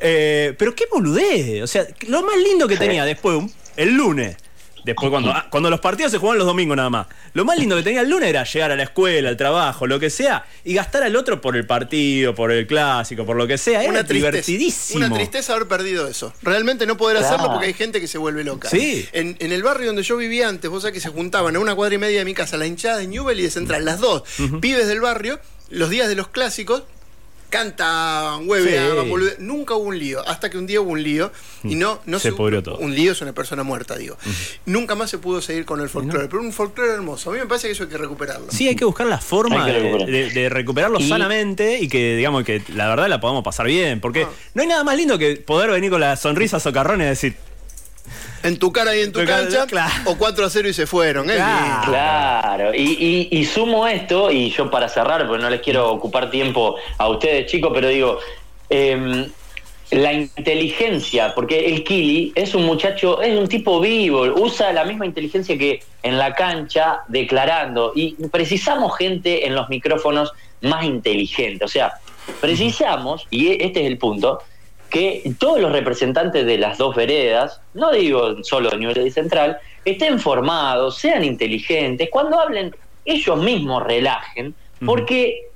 Eh, 0.00 0.54
pero 0.58 0.74
qué 0.74 0.84
boludez. 0.90 1.62
O 1.62 1.66
sea, 1.66 1.86
lo 2.06 2.22
más 2.22 2.36
lindo 2.36 2.68
que 2.68 2.76
tenía 2.76 3.04
después, 3.04 3.42
el 3.76 3.94
lunes. 3.94 4.36
Después, 4.84 5.10
cuando, 5.10 5.30
ah, 5.32 5.48
cuando 5.50 5.68
los 5.68 5.80
partidos 5.80 6.12
se 6.12 6.18
jugaban 6.18 6.38
los 6.38 6.46
domingos 6.46 6.76
nada 6.76 6.88
más. 6.88 7.08
Lo 7.34 7.44
más 7.44 7.58
lindo 7.58 7.76
que 7.76 7.82
tenía 7.82 8.00
el 8.00 8.08
lunes 8.08 8.28
era 8.30 8.44
llegar 8.44 8.70
a 8.70 8.76
la 8.76 8.84
escuela, 8.84 9.28
al 9.28 9.36
trabajo, 9.36 9.86
lo 9.86 9.98
que 9.98 10.08
sea, 10.08 10.46
y 10.64 10.72
gastar 10.72 11.02
al 11.02 11.14
otro 11.16 11.40
por 11.42 11.56
el 11.56 11.66
partido, 11.66 12.34
por 12.34 12.52
el 12.52 12.66
clásico, 12.66 13.26
por 13.26 13.36
lo 13.36 13.46
que 13.46 13.58
sea. 13.58 13.82
Era 13.82 13.90
Una 13.90 14.04
tristeza, 14.04 14.30
divertidísimo. 14.30 15.04
una 15.04 15.14
tristeza 15.14 15.52
haber 15.54 15.66
perdido 15.68 16.06
eso. 16.08 16.32
Realmente 16.42 16.86
no 16.86 16.96
poder 16.96 17.18
hacerlo 17.18 17.36
Claro. 17.38 17.52
porque 17.54 17.66
hay 17.66 17.74
gente 17.74 18.00
que 18.00 18.06
se 18.06 18.16
vuelve 18.16 18.44
loca. 18.44 18.70
Sí. 18.70 19.06
En, 19.12 19.36
en 19.40 19.52
el 19.52 19.62
barrio 19.62 19.88
donde 19.88 20.04
yo 20.04 20.16
vivía 20.16 20.48
antes, 20.48 20.70
vos 20.70 20.82
sabés 20.82 20.94
que 20.94 21.00
se 21.00 21.10
juntaban 21.10 21.54
a 21.56 21.58
una 21.58 21.74
cuadra 21.74 21.96
y 21.96 21.98
media 21.98 22.20
de 22.20 22.24
mi 22.24 22.32
casa, 22.34 22.56
la 22.56 22.66
hinchada 22.66 22.98
de 22.98 23.08
Newell 23.08 23.40
y 23.40 23.42
de 23.42 23.50
Central, 23.50 23.84
las 23.84 23.98
dos, 24.00 24.22
pibes 24.62 24.86
del 24.86 25.00
barrio, 25.00 25.38
los 25.68 25.90
días 25.90 26.08
de 26.08 26.14
los 26.14 26.28
clásicos, 26.28 26.84
cantaban, 27.50 28.48
hueveaban, 28.48 29.04
Sí. 29.04 29.10
bolude- 29.10 29.38
nunca 29.38 29.74
hubo 29.74 29.88
un 29.88 29.98
lío, 29.98 30.26
hasta 30.28 30.50
que 30.50 30.58
un 30.58 30.66
día 30.66 30.80
hubo 30.80 30.90
un 30.92 31.02
lío 31.02 31.32
y 31.64 31.74
no, 31.74 32.00
no 32.06 32.18
Se 32.18 32.32
pudrió 32.32 32.62
todo. 32.62 32.78
Un 32.78 32.94
lío 32.94 33.12
es 33.12 33.20
una 33.20 33.32
persona 33.32 33.62
muerta, 33.62 33.96
digo. 33.96 34.16
Nunca 34.66 34.94
más 34.94 35.10
se 35.10 35.18
pudo 35.18 35.40
seguir 35.40 35.64
con 35.64 35.80
el 35.80 35.88
folclore, 35.88 36.28
pero 36.28 36.42
un 36.42 36.52
folclore 36.52 36.92
hermoso. 36.92 37.30
A 37.30 37.34
mí 37.34 37.40
me 37.40 37.46
parece 37.46 37.68
que 37.68 37.72
eso 37.72 37.84
hay 37.84 37.88
que 37.88 37.98
recuperarlo. 37.98 38.46
Sí, 38.50 38.68
hay 38.68 38.76
que 38.76 38.84
buscar 38.84 39.06
la 39.06 39.18
forma 39.18 39.66
de, 39.66 39.82
de- 40.06 40.30
de 40.30 40.48
recuperarlo 40.48 40.98
Y- 41.00 41.08
sanamente 41.08 41.78
y 41.80 41.88
que, 41.88 42.16
digamos, 42.16 42.44
que 42.44 42.62
la 42.74 42.88
verdad 42.88 43.08
la 43.08 43.20
podamos 43.20 43.42
pasar 43.44 43.66
bien. 43.66 44.00
Porque 44.00 44.22
Ah. 44.24 44.28
no 44.54 44.62
hay 44.62 44.68
nada 44.68 44.84
más 44.84 44.96
lindo 44.96 45.18
que 45.18 45.36
poder 45.36 45.70
venir 45.70 45.90
con 45.90 46.00
la 46.00 46.16
sonrisa 46.16 46.60
socarrón 46.60 47.00
y 47.00 47.04
decir, 47.04 47.36
En 48.42 48.58
tu 48.58 48.70
cara 48.72 48.96
y 48.96 49.00
en 49.00 49.12
tu 49.12 49.24
cancha, 49.24 49.66
claro. 49.66 49.92
o 50.06 50.16
4 50.16 50.46
a 50.46 50.50
0 50.50 50.68
y 50.68 50.72
se 50.72 50.86
fueron. 50.86 51.28
es 51.30 51.36
Claro. 51.36 52.74
y, 52.74 53.28
y- 53.30 53.38
y 53.38 53.44
sumo 53.44 53.86
esto, 53.86 54.30
y 54.30 54.50
yo 54.50 54.70
para 54.70 54.88
cerrar, 54.88 55.26
porque 55.26 55.42
no 55.42 55.50
les 55.50 55.60
quiero 55.60 55.90
ocupar 55.90 56.30
tiempo 56.30 56.76
a 56.98 57.08
ustedes 57.08 57.50
chicos, 57.50 57.70
pero 57.74 57.88
digo, 57.88 58.18
em, 58.70 59.28
la 59.90 60.12
inteligencia, 60.12 61.34
porque 61.34 61.66
el 61.66 61.82
Kili 61.82 62.32
es 62.34 62.54
un 62.54 62.64
muchacho, 62.66 63.22
es 63.22 63.36
un 63.38 63.48
tipo 63.48 63.80
vivo, 63.80 64.20
usa 64.36 64.72
la 64.72 64.84
misma 64.84 65.06
inteligencia 65.06 65.56
que 65.56 65.80
en 66.02 66.18
la 66.18 66.34
cancha 66.34 67.00
declarando, 67.08 67.92
y 67.94 68.12
precisamos 68.28 68.96
gente 68.98 69.46
en 69.46 69.54
los 69.54 69.68
micrófonos 69.70 70.32
más 70.60 70.84
inteligente, 70.84 71.64
o 71.64 71.68
sea, 71.68 71.94
precisamos, 72.40 73.26
y 73.30 73.62
este 73.62 73.80
es 73.80 73.86
el 73.86 73.96
punto, 73.98 74.40
que 74.90 75.32
todos 75.38 75.60
los 75.60 75.72
representantes 75.72 76.46
de 76.46 76.58
las 76.58 76.78
dos 76.78 76.96
veredas, 76.96 77.60
no 77.74 77.92
digo 77.92 78.42
solo 78.42 78.70
de 78.70 78.78
Newell 78.78 79.06
y 79.06 79.10
Central, 79.10 79.58
estén 79.84 80.18
formados, 80.18 80.98
sean 80.98 81.24
inteligentes, 81.24 82.08
cuando 82.10 82.40
hablen 82.40 82.74
ellos 83.04 83.38
mismos 83.38 83.82
relajen, 83.82 84.54
porque 84.84 85.48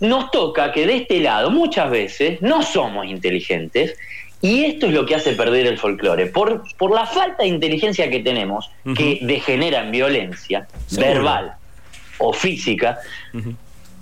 nos 0.00 0.30
toca 0.30 0.72
que 0.72 0.86
de 0.86 0.96
este 0.96 1.20
lado 1.20 1.50
muchas 1.50 1.90
veces 1.90 2.40
no 2.40 2.62
somos 2.62 3.06
inteligentes 3.06 3.96
y 4.40 4.64
esto 4.64 4.86
es 4.86 4.92
lo 4.92 5.06
que 5.06 5.14
hace 5.14 5.32
perder 5.32 5.66
el 5.66 5.78
folclore. 5.78 6.26
Por, 6.26 6.62
por 6.76 6.94
la 6.94 7.06
falta 7.06 7.44
de 7.44 7.48
inteligencia 7.48 8.10
que 8.10 8.20
tenemos, 8.20 8.70
que 8.96 9.20
degenera 9.22 9.80
en 9.82 9.90
violencia 9.90 10.68
verbal 10.90 11.54
o 12.18 12.32
física, 12.32 12.98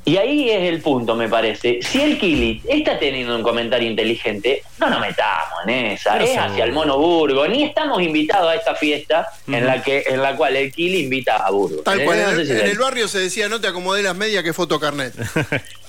y 0.05 0.17
ahí 0.17 0.51
es 0.51 0.69
el 0.69 0.83
punto, 0.83 1.15
me 1.15 1.29
parece. 1.29 1.79
Si 1.81 2.01
el 2.01 2.19
Kili 2.19 2.61
está 2.67 2.99
teniendo 2.99 3.37
un 3.37 3.43
comentario 3.43 3.89
inteligente, 3.89 4.65
no 4.79 4.91
nos 4.91 5.01
metamos 5.01 5.61
en 5.65 5.87
esa. 5.87 6.19
es 6.19 6.37
hacia 6.37 6.65
el 6.65 6.73
mono 6.73 6.99
Burgo. 6.99 7.47
Ni 7.47 7.63
estamos 7.63 8.03
invitados 8.03 8.51
a 8.51 8.57
esta 8.57 8.75
fiesta 8.75 9.29
en 9.47 9.65
la 9.65 9.81
que 9.81 10.03
en 10.07 10.21
la 10.21 10.35
cual 10.35 10.57
el 10.57 10.73
Kili 10.73 11.05
invita 11.05 11.37
a 11.37 11.51
Burgo. 11.51 11.83
Tal 11.83 12.03
cual. 12.05 12.19
en, 12.19 12.51
el 12.51 12.79
barrio 12.79 13.07
se 13.07 13.21
decía, 13.21 13.49
no 13.49 13.61
te 13.61 13.69
acomodé 13.69 14.03
las 14.03 14.17
medias 14.17 14.43
que 14.43 14.53
fotocarnet. 14.53 15.15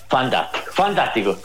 fantástico, 0.08 0.71
fantástico. 0.73 1.39